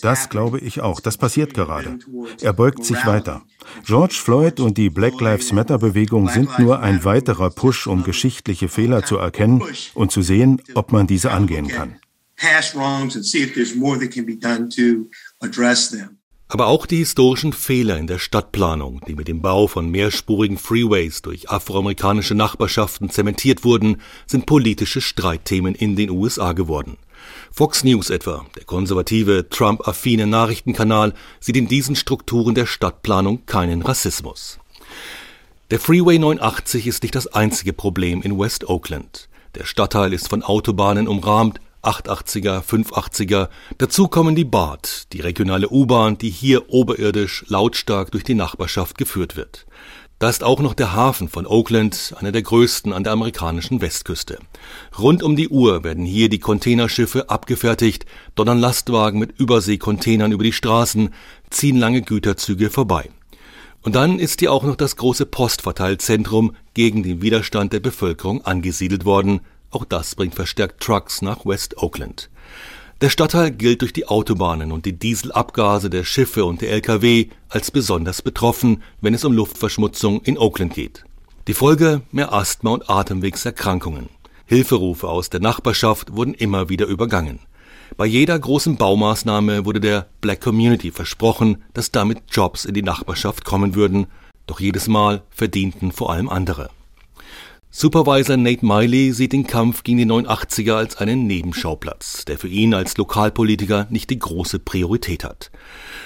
Das 0.00 0.28
glaube 0.28 0.58
ich 0.58 0.80
auch. 0.80 1.00
Das 1.00 1.16
passiert 1.16 1.54
gerade. 1.54 1.98
Er 2.40 2.52
beugt 2.52 2.84
sich 2.84 3.04
weiter. 3.06 3.42
George 3.84 4.14
Floyd 4.14 4.60
und 4.60 4.78
die 4.78 4.90
Black 4.90 5.20
Lives 5.20 5.52
Matter 5.52 5.78
Bewegung 5.78 6.28
sind 6.28 6.58
nur 6.58 6.80
ein 6.80 7.04
weiterer 7.04 7.50
Push, 7.50 7.86
um 7.86 8.02
geschichtliche 8.02 8.68
Fehler 8.68 9.04
zu 9.04 9.16
erkennen 9.16 9.62
und 9.94 10.12
zu 10.12 10.22
sehen, 10.22 10.60
ob 10.74 10.92
man 10.92 11.06
diese 11.06 11.30
angehen 11.30 11.68
kann. 11.68 11.96
Aber 16.52 16.66
auch 16.66 16.84
die 16.84 16.98
historischen 16.98 17.54
Fehler 17.54 17.96
in 17.96 18.06
der 18.06 18.18
Stadtplanung, 18.18 19.00
die 19.08 19.14
mit 19.14 19.26
dem 19.26 19.40
Bau 19.40 19.68
von 19.68 19.90
mehrspurigen 19.90 20.58
Freeways 20.58 21.22
durch 21.22 21.48
afroamerikanische 21.48 22.34
Nachbarschaften 22.34 23.08
zementiert 23.08 23.64
wurden, 23.64 24.02
sind 24.26 24.44
politische 24.44 25.00
Streitthemen 25.00 25.74
in 25.74 25.96
den 25.96 26.10
USA 26.10 26.52
geworden. 26.52 26.98
Fox 27.54 27.84
News 27.84 28.08
etwa, 28.08 28.46
der 28.56 28.64
konservative, 28.64 29.46
Trump-affine 29.50 30.26
Nachrichtenkanal, 30.26 31.12
sieht 31.38 31.58
in 31.58 31.68
diesen 31.68 31.96
Strukturen 31.96 32.54
der 32.54 32.64
Stadtplanung 32.64 33.44
keinen 33.44 33.82
Rassismus. 33.82 34.58
Der 35.70 35.78
Freeway 35.78 36.18
89 36.18 36.86
ist 36.86 37.02
nicht 37.02 37.14
das 37.14 37.26
einzige 37.26 37.74
Problem 37.74 38.22
in 38.22 38.38
West 38.38 38.70
Oakland. 38.70 39.28
Der 39.54 39.66
Stadtteil 39.66 40.14
ist 40.14 40.30
von 40.30 40.42
Autobahnen 40.42 41.06
umrahmt, 41.06 41.60
880er, 41.82 42.62
580er. 42.62 43.50
Dazu 43.76 44.08
kommen 44.08 44.34
die 44.34 44.44
BART, 44.44 45.12
die 45.12 45.20
regionale 45.20 45.68
U-Bahn, 45.68 46.16
die 46.16 46.30
hier 46.30 46.70
oberirdisch 46.70 47.44
lautstark 47.48 48.12
durch 48.12 48.24
die 48.24 48.34
Nachbarschaft 48.34 48.96
geführt 48.96 49.36
wird. 49.36 49.66
Da 50.22 50.28
ist 50.28 50.44
auch 50.44 50.60
noch 50.60 50.74
der 50.74 50.92
Hafen 50.92 51.28
von 51.28 51.48
Oakland, 51.48 52.14
einer 52.16 52.30
der 52.30 52.42
größten 52.42 52.92
an 52.92 53.02
der 53.02 53.12
amerikanischen 53.12 53.80
Westküste. 53.80 54.38
Rund 54.96 55.20
um 55.24 55.34
die 55.34 55.48
Uhr 55.48 55.82
werden 55.82 56.04
hier 56.04 56.28
die 56.28 56.38
Containerschiffe 56.38 57.28
abgefertigt, 57.28 58.06
donnern 58.36 58.60
Lastwagen 58.60 59.18
mit 59.18 59.36
Überseekontainern 59.40 60.30
über 60.30 60.44
die 60.44 60.52
Straßen, 60.52 61.12
ziehen 61.50 61.76
lange 61.76 62.02
Güterzüge 62.02 62.70
vorbei. 62.70 63.10
Und 63.82 63.96
dann 63.96 64.20
ist 64.20 64.38
hier 64.38 64.52
auch 64.52 64.62
noch 64.62 64.76
das 64.76 64.94
große 64.94 65.26
Postverteilzentrum 65.26 66.54
gegen 66.74 67.02
den 67.02 67.20
Widerstand 67.20 67.72
der 67.72 67.80
Bevölkerung 67.80 68.44
angesiedelt 68.44 69.04
worden. 69.04 69.40
Auch 69.70 69.84
das 69.84 70.14
bringt 70.14 70.36
verstärkt 70.36 70.80
Trucks 70.80 71.20
nach 71.22 71.44
West 71.44 71.78
Oakland. 71.78 72.30
Der 73.02 73.10
Stadtteil 73.10 73.50
gilt 73.50 73.80
durch 73.80 73.92
die 73.92 74.06
Autobahnen 74.06 74.70
und 74.70 74.86
die 74.86 74.96
Dieselabgase 74.96 75.90
der 75.90 76.04
Schiffe 76.04 76.44
und 76.44 76.60
der 76.60 76.70
Lkw 76.70 77.30
als 77.48 77.72
besonders 77.72 78.22
betroffen, 78.22 78.80
wenn 79.00 79.12
es 79.12 79.24
um 79.24 79.32
Luftverschmutzung 79.32 80.22
in 80.22 80.38
Oakland 80.38 80.74
geht. 80.74 81.04
Die 81.48 81.52
Folge 81.52 82.02
mehr 82.12 82.32
Asthma 82.32 82.70
und 82.70 82.88
Atemwegserkrankungen. 82.88 84.08
Hilferufe 84.46 85.08
aus 85.08 85.30
der 85.30 85.40
Nachbarschaft 85.40 86.14
wurden 86.14 86.34
immer 86.34 86.68
wieder 86.68 86.86
übergangen. 86.86 87.40
Bei 87.96 88.06
jeder 88.06 88.38
großen 88.38 88.76
Baumaßnahme 88.76 89.64
wurde 89.64 89.80
der 89.80 90.06
Black 90.20 90.40
Community 90.40 90.92
versprochen, 90.92 91.64
dass 91.74 91.90
damit 91.90 92.22
Jobs 92.30 92.64
in 92.64 92.74
die 92.74 92.82
Nachbarschaft 92.82 93.44
kommen 93.44 93.74
würden, 93.74 94.06
doch 94.46 94.60
jedes 94.60 94.86
Mal 94.86 95.22
verdienten 95.30 95.90
vor 95.90 96.12
allem 96.12 96.28
andere. 96.28 96.70
Supervisor 97.74 98.36
Nate 98.36 98.66
Miley 98.66 99.14
sieht 99.14 99.32
den 99.32 99.46
Kampf 99.46 99.82
gegen 99.82 99.96
die 99.96 100.04
89er 100.04 100.74
als 100.74 100.96
einen 100.96 101.26
Nebenschauplatz, 101.26 102.26
der 102.26 102.38
für 102.38 102.48
ihn 102.48 102.74
als 102.74 102.98
Lokalpolitiker 102.98 103.86
nicht 103.88 104.10
die 104.10 104.18
große 104.18 104.58
Priorität 104.58 105.24
hat. 105.24 105.50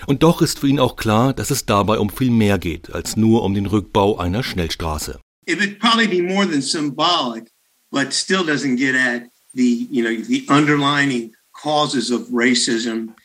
Und 0.07 0.22
doch 0.22 0.42
ist 0.42 0.61
für 0.61 0.68
ihn 0.68 0.79
auch 0.79 0.94
klar, 0.94 1.35
dass 1.35 1.50
es 1.50 1.66
dabei 1.66 1.98
um 1.98 2.09
viel 2.09 2.31
mehr 2.31 2.61
geht 2.61 2.94
als 2.94 3.16
nur 3.16 3.42
um 3.42 3.52
den 3.52 3.66
Rückbau 3.66 4.16
einer 4.16 4.44
Schnellstraße. 4.44 5.18
It 5.46 5.59
would 5.59 5.81
probably 5.81 6.07
be 6.07 6.22
more 6.22 6.48
than 6.48 6.62
symbolic, 6.62 7.50
but 7.90 8.14
still 8.14 8.42
doesn't 8.42 8.76
get 8.76 8.94
at 8.94 9.22
the, 9.52 9.88
you 9.90 10.05
know, 10.05 10.24
the 10.24 10.46
underlining 10.48 11.35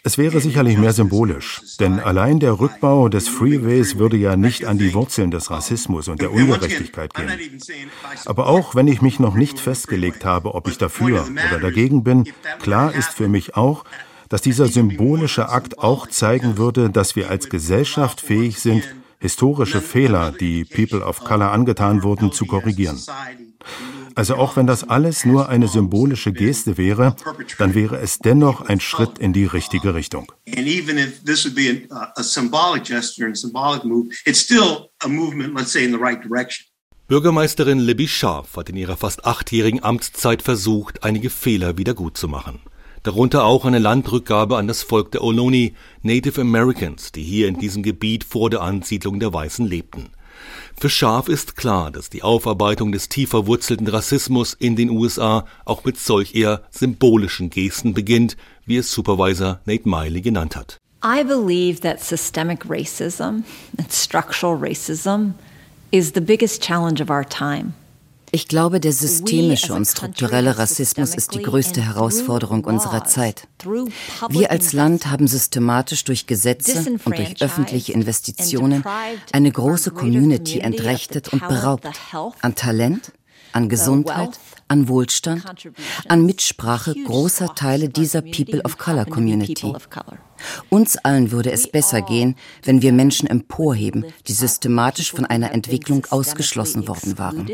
es 0.04 0.18
wäre 0.18 0.42
sicherlich 0.42 0.78
mehr 0.78 0.94
symbolisch, 0.94 1.62
denn 1.80 2.00
allein 2.00 2.40
der 2.40 2.60
Rückbau 2.60 3.08
des 3.08 3.28
Freeways 3.28 3.98
würde 3.98 4.18
ja 4.18 4.36
nicht 4.36 4.66
an 4.66 4.78
die 4.78 4.94
Wurzeln 4.94 5.30
des 5.30 5.52
Rassismus 5.52 6.08
und 6.08 6.22
der 6.22 6.32
Ungerechtigkeit 6.32 7.14
gehen. 7.14 7.30
Aber 8.26 8.48
auch 8.48 8.74
wenn 8.74 8.88
ich 8.88 9.02
mich 9.02 9.20
noch 9.20 9.36
nicht 9.36 9.60
festgelegt 9.60 10.26
habe, 10.26 10.56
ob 10.56 10.68
ich 10.68 10.78
dafür 10.78 11.28
oder 11.50 11.60
dagegen 11.60 12.04
bin, 12.04 12.26
klar 12.60 12.94
ist 12.96 13.10
für 13.10 13.28
mich 13.28 13.56
auch, 13.56 13.84
dass 14.30 14.42
dieser 14.42 14.68
symbolische 14.68 15.50
Akt 15.50 15.78
auch 15.78 16.08
zeigen 16.08 16.58
würde, 16.58 16.90
dass 16.90 17.16
wir 17.16 17.30
als 17.30 17.50
Gesellschaft 17.50 18.22
fähig 18.22 18.60
sind, 18.60 18.84
historische 19.20 19.82
Fehler, 19.82 20.32
die 20.32 20.66
People 20.66 21.06
of 21.06 21.20
Color 21.20 21.52
angetan 21.52 22.02
wurden, 22.02 22.32
zu 22.32 22.46
korrigieren. 22.46 23.00
Also 24.16 24.36
auch 24.36 24.56
wenn 24.56 24.68
das 24.68 24.84
alles 24.84 25.26
nur 25.26 25.50
eine 25.50 25.68
symbolische 25.68 26.34
Geste 26.34 26.78
wäre, 26.78 27.16
dann 27.58 27.74
wäre 27.74 27.98
es 27.98 28.20
dennoch 28.20 28.62
ein 28.62 28.80
Schritt 28.80 29.20
in 29.20 29.34
die 29.34 29.46
richtige 29.46 29.94
Richtung. 29.94 30.32
And 30.48 30.68
even 30.68 30.98
if 30.98 31.24
this 31.24 31.46
would 31.46 31.56
be 31.56 31.88
a, 31.90 32.12
a 32.16 32.24
symbolic 32.24 32.84
gesture 32.84 33.28
and 33.28 33.38
symbolic 33.38 33.84
move, 33.84 34.10
it's 34.26 34.42
still 34.42 34.90
a 35.04 35.08
movement, 35.08 35.56
let's 35.56 35.72
say, 35.72 35.84
in 35.84 35.92
the 35.92 36.00
right 36.00 36.22
direction. 36.24 36.66
Bürgermeisterin 37.08 37.80
Libby 37.80 38.08
Scharf 38.08 38.56
hat 38.56 38.70
in 38.70 38.78
ihrer 38.78 38.96
fast 38.96 39.26
achtjährigen 39.26 39.84
Amtszeit 39.84 40.42
versucht, 40.42 41.04
einige 41.04 41.30
Fehler 41.30 41.78
wiedergutzumachen. 41.78 42.60
Darunter 43.04 43.44
auch 43.44 43.66
eine 43.66 43.80
Landrückgabe 43.80 44.58
an 44.58 44.68
das 44.68 44.84
Volk 44.84 45.12
der 45.12 45.24
Ohlone, 45.24 45.72
Native 46.04 46.40
Americans, 46.40 47.12
die 47.12 47.24
hier 47.24 47.48
in 47.48 47.58
diesem 47.58 47.84
Gebiet 47.84 48.24
vor 48.24 48.50
der 48.50 48.62
Ansiedlung 48.62 49.20
der 49.20 49.34
Weißen 49.34 49.66
lebten. 49.66 50.12
Für 50.82 50.90
Scharf 50.90 51.28
ist 51.30 51.58
klar, 51.58 51.92
dass 51.92 52.10
die 52.10 52.24
Aufarbeitung 52.24 52.92
des 52.92 53.08
tief 53.08 53.30
verwurzelten 53.30 53.88
Rassismus 53.88 54.56
in 54.56 54.76
den 54.76 54.90
USA 54.90 55.46
auch 55.64 55.84
mit 55.84 56.00
solch 56.00 56.34
eher 56.34 56.64
symbolischen 56.72 57.52
Gesten 57.52 57.94
beginnt, 57.94 58.36
wie 58.66 58.78
es 58.78 58.92
Supervisor 58.92 59.60
Nate 59.66 59.88
Miley 59.88 60.22
genannt 60.22 60.56
hat. 60.56 60.78
I 61.06 61.24
believe 61.24 61.82
that 61.82 62.00
systemic 62.00 62.66
racism 62.66 63.44
and 63.78 63.92
structural 63.92 64.58
racism 64.58 65.36
is 65.92 66.14
the 66.16 66.20
biggest 66.20 66.64
challenge 66.64 67.00
of 67.00 67.12
our 67.12 67.30
time. 67.30 67.76
Ich 68.34 68.48
glaube, 68.48 68.80
der 68.80 68.94
systemische 68.94 69.74
und 69.74 69.86
strukturelle 69.86 70.58
Rassismus 70.58 71.16
ist 71.16 71.34
die 71.34 71.42
größte 71.42 71.82
Herausforderung 71.82 72.64
unserer 72.64 73.04
Zeit. 73.04 73.48
Wir 74.30 74.52
als 74.52 74.72
Land 74.72 75.08
haben 75.08 75.28
systematisch 75.28 76.06
durch 76.06 76.28
Gesetze 76.28 76.98
und 77.04 77.18
durch 77.18 77.42
öffentliche 77.42 77.92
Investitionen 77.92 78.84
eine 79.34 79.52
große 79.52 79.92
Community 79.92 80.60
entrechtet 80.60 81.34
und 81.34 81.46
beraubt 81.46 81.88
an 82.42 82.56
Talent, 82.56 83.12
an 83.52 83.68
Gesundheit, 83.68 84.40
an 84.72 84.88
Wohlstand, 84.88 85.44
an 86.08 86.26
Mitsprache 86.26 86.96
großer 86.96 87.56
Teile 87.56 87.90
dieser 87.90 88.22
People 88.22 88.62
of 88.64 88.78
Color 88.78 89.04
Community. 89.06 89.74
Uns 90.70 90.98
allen 90.98 91.32
würde 91.32 91.52
es 91.52 91.70
besser 91.70 92.02
gehen, 92.02 92.36
wenn 92.64 92.82
wir 92.82 92.94
Menschen 92.94 93.28
emporheben, 93.28 94.06
die 94.28 94.34
systematisch 94.34 95.12
von 95.12 95.26
einer 95.26 95.52
Entwicklung 95.52 96.06
ausgeschlossen 96.10 96.88
worden 96.88 97.18
waren. 97.18 97.50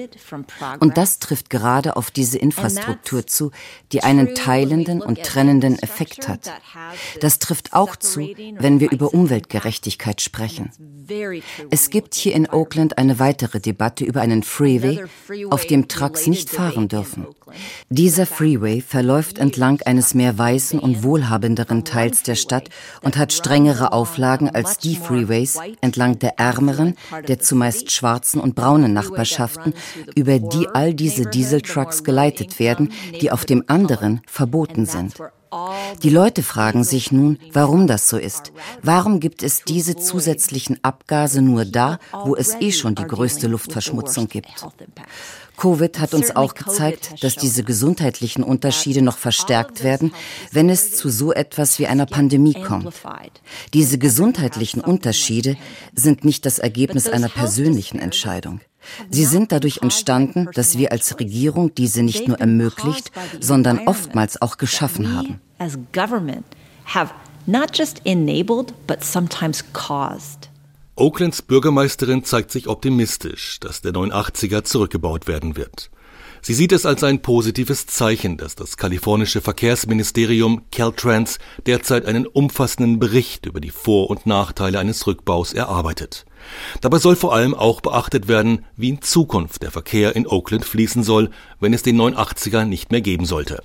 Und 0.80 0.97
das 0.97 1.19
trifft 1.19 1.49
gerade 1.49 1.95
auf 1.95 2.12
diese 2.12 2.38
Infrastruktur 2.38 3.27
zu, 3.27 3.51
die 3.91 4.03
einen 4.03 4.36
teilenden 4.36 5.01
und 5.01 5.23
trennenden 5.23 5.80
Effekt 5.80 6.27
hat. 6.27 6.51
Das 7.19 7.39
trifft 7.39 7.73
auch 7.73 7.95
zu, 7.95 8.21
wenn 8.60 8.80
wir 8.80 8.91
über 8.91 9.13
Umweltgerechtigkeit 9.13 10.21
sprechen. 10.21 10.71
Es 11.69 11.89
gibt 11.89 12.15
hier 12.15 12.34
in 12.34 12.49
Oakland 12.49 12.97
eine 12.97 13.19
weitere 13.19 13.60
Debatte 13.60 14.06
über 14.06 14.21
einen 14.21 14.43
Freeway, 14.43 15.03
auf 15.49 15.65
dem 15.65 15.88
Trucks 15.88 16.27
nicht 16.27 16.49
fahren 16.49 16.88
dürfen. 16.88 17.07
Dieser 17.89 18.26
Freeway 18.26 18.82
verläuft 18.82 19.38
entlang 19.38 19.82
eines 19.86 20.13
mehr 20.13 20.38
weißen 20.38 20.80
und 20.80 21.04
wohlhabenderen 21.04 21.84
Teils 21.84 22.24
der 22.24 22.36
Stadt 22.36 22.70
und 23.02 23.17
hat 23.17 23.34
strengere 23.34 23.93
Auflagen 23.93 24.50
als 24.50 24.78
die 24.78 24.96
Freeways 24.96 25.58
entlang 25.82 26.20
der 26.20 26.39
ärmeren, 26.39 26.96
der 27.28 27.39
zumeist 27.39 27.91
schwarzen 27.91 28.39
und 28.39 28.56
braunen 28.56 28.93
Nachbarschaften, 28.93 29.74
über 30.15 30.39
die 30.39 30.67
all 30.67 30.93
diese 30.93 31.26
Dieseltrucks 31.26 32.04
geleitet 32.04 32.60
werden, 32.60 32.91
die 33.22 33.32
auf 33.32 33.46
dem 33.46 33.63
anderen 33.67 34.22
verboten 34.28 34.86
sind. 34.86 35.15
Die 36.04 36.10
Leute 36.10 36.43
fragen 36.43 36.84
sich 36.84 37.12
nun, 37.12 37.39
warum 37.54 37.88
das 37.88 38.10
so 38.10 38.17
ist. 38.17 38.52
Warum 38.82 39.20
gibt 39.20 39.43
es 39.43 39.63
diese 39.63 39.96
zusätzlichen 39.96 40.84
Abgase 40.84 41.41
nur 41.41 41.65
da, 41.65 42.00
wo 42.26 42.36
es 42.36 42.56
eh 42.60 42.72
schon 42.72 42.96
die 42.96 43.06
größte 43.08 43.48
Luftverschmutzung 43.48 44.28
gibt? 44.28 44.50
Covid 45.58 46.00
hat 46.00 46.13
uns 46.13 46.36
auch 46.36 46.54
gezeigt, 46.54 47.24
dass 47.24 47.36
diese 47.36 47.63
gesundheitlichen 47.63 48.43
Unterschiede 48.43 49.02
noch 49.02 49.17
verstärkt 49.17 49.84
werden, 49.84 50.13
wenn 50.52 50.70
es 50.70 50.96
zu 50.96 51.10
so 51.10 51.34
etwas 51.34 51.80
wie 51.80 51.88
einer 51.88 52.06
Pandemie 52.06 52.54
kommt. 52.54 52.93
Diese 53.74 53.98
gesundheitlichen 53.98 54.82
Unterschiede 54.82 55.58
sind 55.93 56.24
nicht 56.24 56.46
das 56.46 56.60
Ergebnis 56.60 57.08
einer 57.08 57.30
persönlichen 57.30 58.00
Entscheidung. 58.00 58.62
Sie 59.10 59.26
sind 59.26 59.52
dadurch 59.52 59.80
entstanden, 59.82 60.48
dass 60.54 60.78
wir 60.78 60.91
als 60.91 61.20
Regierung 61.20 61.74
diese 61.76 62.04
nicht 62.04 62.28
nur 62.28 62.39
ermöglicht, 62.39 63.12
sondern 63.41 63.88
oftmals 63.88 64.41
auch 64.41 64.58
geschaffen 64.58 65.13
haben. 65.13 65.41
Not 67.50 67.78
just 67.78 68.02
enabled, 68.06 68.74
but 68.88 69.06
sometimes 69.06 69.63
caused. 69.72 70.50
Oaklands 71.00 71.44
Bürgermeisterin 71.44 72.24
zeigt 72.24 72.50
sich 72.50 72.68
optimistisch, 72.68 73.60
dass 73.60 73.82
der 73.82 73.92
89er 73.92 74.64
zurückgebaut 74.64 75.28
werden 75.28 75.56
wird. 75.56 75.92
Sie 76.42 76.56
sieht 76.56 76.72
es 76.72 76.88
als 76.88 77.04
ein 77.04 77.22
positives 77.22 77.86
Zeichen, 77.86 78.38
dass 78.38 78.56
das 78.56 78.78
kalifornische 78.78 79.42
Verkehrsministerium 79.42 80.64
Caltrans 80.72 81.38
derzeit 81.68 82.08
einen 82.08 82.26
umfassenden 82.26 82.98
Bericht 82.98 83.46
über 83.46 83.60
die 83.60 83.70
Vor- 83.70 84.10
und 84.10 84.26
Nachteile 84.26 84.80
eines 84.80 85.06
Rückbaus 85.06 85.54
erarbeitet. 85.54 86.26
Dabei 86.82 86.98
soll 86.98 87.16
vor 87.16 87.32
allem 87.32 87.54
auch 87.54 87.82
beachtet 87.82 88.28
werden, 88.28 88.66
wie 88.76 88.90
in 88.90 89.02
Zukunft 89.04 89.62
der 89.62 89.70
Verkehr 89.70 90.16
in 90.16 90.26
Oakland 90.26 90.66
fließen 90.66 91.04
soll, 91.04 91.30
wenn 91.60 91.76
es 91.76 91.84
den 91.84 92.02
89er 92.02 92.66
nicht 92.66 92.92
mehr 92.92 93.02
geben 93.02 93.26
sollte. 93.26 93.62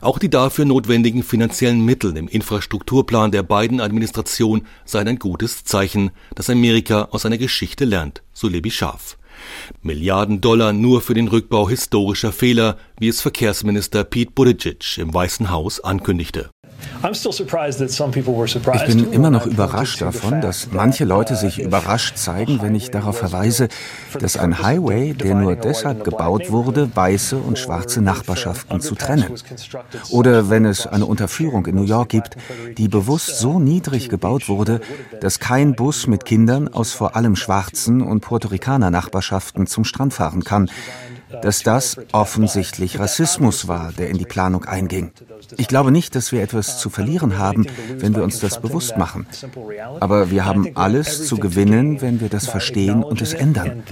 Auch 0.00 0.18
die 0.18 0.30
dafür 0.30 0.64
notwendigen 0.64 1.22
finanziellen 1.22 1.84
Mittel 1.84 2.16
im 2.16 2.28
Infrastrukturplan 2.28 3.32
der 3.32 3.42
beiden 3.42 3.80
Administration 3.80 4.62
seien 4.84 5.08
ein 5.08 5.18
gutes 5.18 5.64
Zeichen, 5.64 6.10
dass 6.34 6.50
Amerika 6.50 7.08
aus 7.10 7.22
seiner 7.22 7.38
Geschichte 7.38 7.84
lernt, 7.84 8.22
so 8.32 8.48
Libby 8.48 8.70
Scharf. 8.70 9.18
Milliarden 9.82 10.40
Dollar 10.40 10.72
nur 10.72 11.00
für 11.00 11.14
den 11.14 11.28
Rückbau 11.28 11.68
historischer 11.68 12.32
Fehler, 12.32 12.76
wie 12.98 13.08
es 13.08 13.20
Verkehrsminister 13.20 14.04
Pete 14.04 14.32
Buttigieg 14.32 14.98
im 14.98 15.12
Weißen 15.14 15.50
Haus 15.50 15.80
ankündigte. 15.80 16.50
Ich 18.74 18.86
bin 18.86 19.12
immer 19.12 19.30
noch 19.30 19.46
überrascht 19.46 20.00
davon, 20.00 20.40
dass 20.40 20.68
manche 20.72 21.04
Leute 21.04 21.36
sich 21.36 21.60
überrascht 21.60 22.16
zeigen, 22.16 22.60
wenn 22.62 22.74
ich 22.74 22.90
darauf 22.90 23.18
verweise, 23.18 23.68
dass 24.18 24.36
ein 24.36 24.62
Highway, 24.62 25.14
der 25.14 25.34
nur 25.34 25.54
deshalb 25.56 26.04
gebaut 26.04 26.50
wurde, 26.50 26.90
weiße 26.94 27.36
und 27.36 27.58
schwarze 27.58 28.00
Nachbarschaften 28.00 28.80
zu 28.80 28.94
trennen. 28.94 29.26
Oder 30.10 30.50
wenn 30.50 30.64
es 30.64 30.86
eine 30.86 31.06
Unterführung 31.06 31.66
in 31.66 31.76
New 31.76 31.84
York 31.84 32.08
gibt, 32.08 32.36
die 32.76 32.88
bewusst 32.88 33.38
so 33.38 33.58
niedrig 33.58 34.08
gebaut 34.08 34.48
wurde, 34.48 34.80
dass 35.20 35.38
kein 35.38 35.74
Bus 35.74 36.06
mit 36.06 36.24
Kindern 36.24 36.68
aus 36.68 36.92
vor 36.92 37.16
allem 37.16 37.36
schwarzen 37.36 38.02
und 38.02 38.20
Puerto 38.20 38.48
Ricaner 38.48 38.90
Nachbarschaften 38.90 39.66
zum 39.66 39.84
Strand 39.84 40.14
fahren 40.14 40.42
kann 40.42 40.68
dass 41.42 41.62
das 41.62 41.96
offensichtlich 42.12 42.98
Rassismus 42.98 43.68
war, 43.68 43.92
der 43.92 44.10
in 44.10 44.18
die 44.18 44.24
Planung 44.24 44.64
einging. 44.64 45.12
Ich 45.56 45.68
glaube 45.68 45.90
nicht, 45.90 46.14
dass 46.14 46.32
wir 46.32 46.42
etwas 46.42 46.78
zu 46.78 46.90
verlieren 46.90 47.38
haben, 47.38 47.66
wenn 47.98 48.14
wir 48.14 48.22
uns 48.22 48.40
das 48.40 48.60
bewusst 48.60 48.96
machen. 48.96 49.26
Aber 50.00 50.30
wir 50.30 50.44
haben 50.44 50.76
alles 50.76 51.26
zu 51.26 51.36
gewinnen, 51.36 52.00
wenn 52.00 52.20
wir 52.20 52.28
das 52.28 52.46
verstehen 52.46 53.02
und 53.02 53.20
es 53.22 53.34
ändern. 53.34 53.82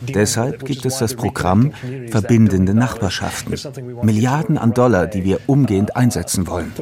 Deshalb 0.00 0.64
gibt 0.64 0.84
es 0.86 0.98
das 0.98 1.14
Programm 1.14 1.72
Verbindende 2.10 2.74
Nachbarschaften. 2.74 3.54
Milliarden 4.02 4.58
an 4.58 4.74
Dollar, 4.74 5.06
die 5.06 5.24
wir 5.24 5.40
umgehend 5.46 5.96
einsetzen 5.96 6.46
wollen. 6.46 6.72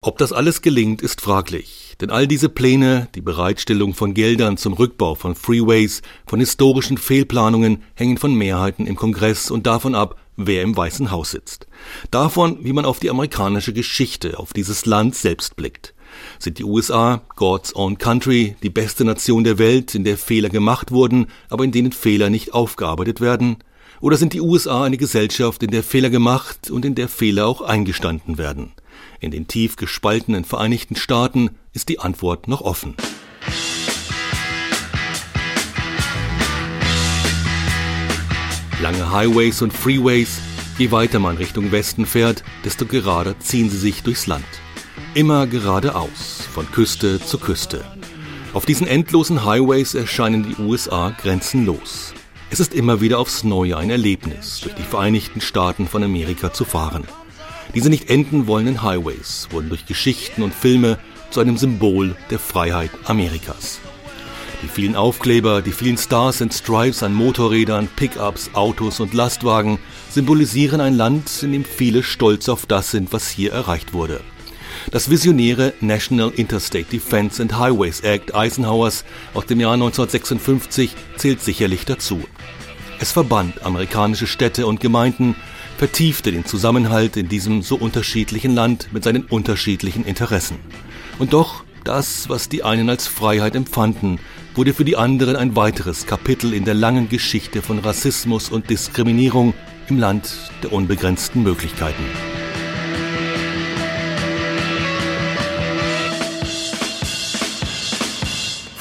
Ob 0.00 0.18
das 0.18 0.32
alles 0.32 0.62
gelingt, 0.62 1.02
ist 1.02 1.20
fraglich. 1.20 1.85
Denn 2.00 2.10
all 2.10 2.26
diese 2.26 2.50
Pläne, 2.50 3.08
die 3.14 3.22
Bereitstellung 3.22 3.94
von 3.94 4.12
Geldern 4.12 4.58
zum 4.58 4.74
Rückbau 4.74 5.14
von 5.14 5.34
Freeways, 5.34 6.02
von 6.26 6.40
historischen 6.40 6.98
Fehlplanungen 6.98 7.82
hängen 7.94 8.18
von 8.18 8.34
Mehrheiten 8.34 8.86
im 8.86 8.96
Kongress 8.96 9.50
und 9.50 9.66
davon 9.66 9.94
ab, 9.94 10.16
wer 10.36 10.62
im 10.62 10.76
Weißen 10.76 11.10
Haus 11.10 11.30
sitzt. 11.30 11.66
Davon, 12.10 12.58
wie 12.62 12.74
man 12.74 12.84
auf 12.84 13.00
die 13.00 13.08
amerikanische 13.08 13.72
Geschichte, 13.72 14.38
auf 14.38 14.52
dieses 14.52 14.84
Land 14.84 15.14
selbst 15.14 15.56
blickt. 15.56 15.94
Sind 16.38 16.58
die 16.58 16.64
USA, 16.64 17.22
God's 17.34 17.74
Own 17.74 17.96
Country, 17.96 18.56
die 18.62 18.70
beste 18.70 19.04
Nation 19.04 19.44
der 19.44 19.58
Welt, 19.58 19.94
in 19.94 20.04
der 20.04 20.18
Fehler 20.18 20.50
gemacht 20.50 20.90
wurden, 20.90 21.28
aber 21.48 21.64
in 21.64 21.72
denen 21.72 21.92
Fehler 21.92 22.28
nicht 22.28 22.52
aufgearbeitet 22.52 23.20
werden? 23.22 23.56
Oder 24.00 24.16
sind 24.16 24.34
die 24.34 24.40
USA 24.40 24.84
eine 24.84 24.98
Gesellschaft, 24.98 25.62
in 25.62 25.70
der 25.70 25.82
Fehler 25.82 26.10
gemacht 26.10 26.70
und 26.70 26.84
in 26.84 26.94
der 26.94 27.08
Fehler 27.08 27.46
auch 27.46 27.62
eingestanden 27.62 28.36
werden? 28.36 28.72
In 29.20 29.30
den 29.30 29.48
tief 29.48 29.76
gespaltenen 29.76 30.44
Vereinigten 30.44 30.96
Staaten 30.96 31.50
ist 31.72 31.88
die 31.88 31.98
Antwort 31.98 32.48
noch 32.48 32.60
offen. 32.60 32.94
Lange 38.82 39.10
Highways 39.10 39.62
und 39.62 39.72
Freeways, 39.72 40.38
je 40.76 40.90
weiter 40.90 41.18
man 41.18 41.38
Richtung 41.38 41.72
Westen 41.72 42.04
fährt, 42.04 42.44
desto 42.64 42.84
gerader 42.84 43.38
ziehen 43.40 43.70
sie 43.70 43.78
sich 43.78 44.02
durchs 44.02 44.26
Land. 44.26 44.44
Immer 45.14 45.46
geradeaus, 45.46 46.46
von 46.52 46.70
Küste 46.70 47.18
zu 47.18 47.38
Küste. 47.38 47.82
Auf 48.52 48.66
diesen 48.66 48.86
endlosen 48.86 49.46
Highways 49.46 49.94
erscheinen 49.94 50.42
die 50.42 50.62
USA 50.62 51.10
grenzenlos. 51.10 52.12
Es 52.48 52.60
ist 52.60 52.74
immer 52.74 53.00
wieder 53.00 53.18
aufs 53.18 53.42
Neue 53.42 53.76
ein 53.76 53.90
Erlebnis, 53.90 54.60
durch 54.60 54.74
die 54.74 54.82
Vereinigten 54.82 55.40
Staaten 55.40 55.88
von 55.88 56.04
Amerika 56.04 56.52
zu 56.52 56.64
fahren. 56.64 57.04
Diese 57.74 57.90
nicht 57.90 58.08
enden 58.08 58.46
wollenden 58.46 58.82
Highways 58.82 59.48
wurden 59.50 59.68
durch 59.68 59.84
Geschichten 59.84 60.42
und 60.42 60.54
Filme 60.54 60.98
zu 61.30 61.40
einem 61.40 61.56
Symbol 61.56 62.14
der 62.30 62.38
Freiheit 62.38 62.90
Amerikas. 63.04 63.80
Die 64.62 64.68
vielen 64.68 64.94
Aufkleber, 64.94 65.60
die 65.60 65.72
vielen 65.72 65.98
Stars 65.98 66.40
and 66.40 66.54
Stripes 66.54 67.02
an 67.02 67.12
Motorrädern, 67.12 67.88
Pickups, 67.96 68.50
Autos 68.54 69.00
und 69.00 69.12
Lastwagen 69.12 69.78
symbolisieren 70.08 70.80
ein 70.80 70.94
Land, 70.94 71.42
in 71.42 71.52
dem 71.52 71.64
viele 71.64 72.04
stolz 72.04 72.48
auf 72.48 72.64
das 72.64 72.92
sind, 72.92 73.12
was 73.12 73.28
hier 73.28 73.52
erreicht 73.52 73.92
wurde. 73.92 74.20
Das 74.90 75.10
visionäre 75.10 75.72
National 75.80 76.30
Interstate 76.30 76.84
Defense 76.84 77.42
and 77.42 77.58
Highways 77.58 78.00
Act 78.00 78.34
Eisenhowers 78.34 79.04
aus 79.34 79.46
dem 79.46 79.58
Jahr 79.58 79.74
1956 79.74 80.94
zählt 81.16 81.42
sicherlich 81.42 81.84
dazu. 81.84 82.22
Es 83.00 83.12
verband 83.12 83.64
amerikanische 83.64 84.26
Städte 84.26 84.66
und 84.66 84.80
Gemeinden, 84.80 85.34
vertiefte 85.76 86.32
den 86.32 86.44
Zusammenhalt 86.44 87.16
in 87.16 87.28
diesem 87.28 87.62
so 87.62 87.76
unterschiedlichen 87.76 88.54
Land 88.54 88.88
mit 88.92 89.04
seinen 89.04 89.24
unterschiedlichen 89.24 90.04
Interessen. 90.04 90.58
Und 91.18 91.32
doch, 91.32 91.64
das, 91.84 92.28
was 92.28 92.48
die 92.48 92.62
einen 92.62 92.88
als 92.88 93.06
Freiheit 93.06 93.54
empfanden, 93.54 94.18
wurde 94.54 94.72
für 94.72 94.84
die 94.84 94.96
anderen 94.96 95.36
ein 95.36 95.56
weiteres 95.56 96.06
Kapitel 96.06 96.54
in 96.54 96.64
der 96.64 96.74
langen 96.74 97.08
Geschichte 97.08 97.60
von 97.60 97.80
Rassismus 97.80 98.48
und 98.48 98.70
Diskriminierung 98.70 99.52
im 99.88 99.98
Land 99.98 100.32
der 100.62 100.72
unbegrenzten 100.72 101.42
Möglichkeiten. 101.42 102.04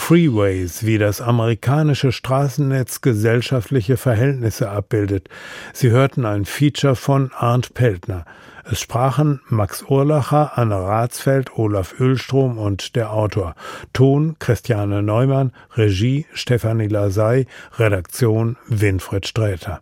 Freeways, 0.07 0.85
wie 0.85 0.99
das 0.99 1.19
amerikanische 1.19 2.11
Straßennetz 2.11 3.01
gesellschaftliche 3.01 3.97
Verhältnisse 3.97 4.69
abbildet. 4.69 5.29
Sie 5.73 5.89
hörten 5.89 6.25
ein 6.25 6.45
Feature 6.45 6.95
von 6.95 7.31
Arndt 7.35 7.73
Peltner. 7.73 8.23
Es 8.65 8.79
sprachen 8.79 9.41
Max 9.49 9.81
Urlacher, 9.81 10.59
Anne 10.59 10.75
Ratsfeld, 10.75 11.57
Olaf 11.57 11.99
Ölstrom 11.99 12.59
und 12.59 12.95
der 12.95 13.13
Autor. 13.13 13.55
Ton 13.93 14.35
Christiane 14.37 15.01
Neumann, 15.01 15.51
Regie 15.73 16.27
Stefanie 16.33 16.87
Lasey, 16.87 17.47
Redaktion 17.79 18.57
Winfried 18.67 19.25
Sträter. 19.25 19.81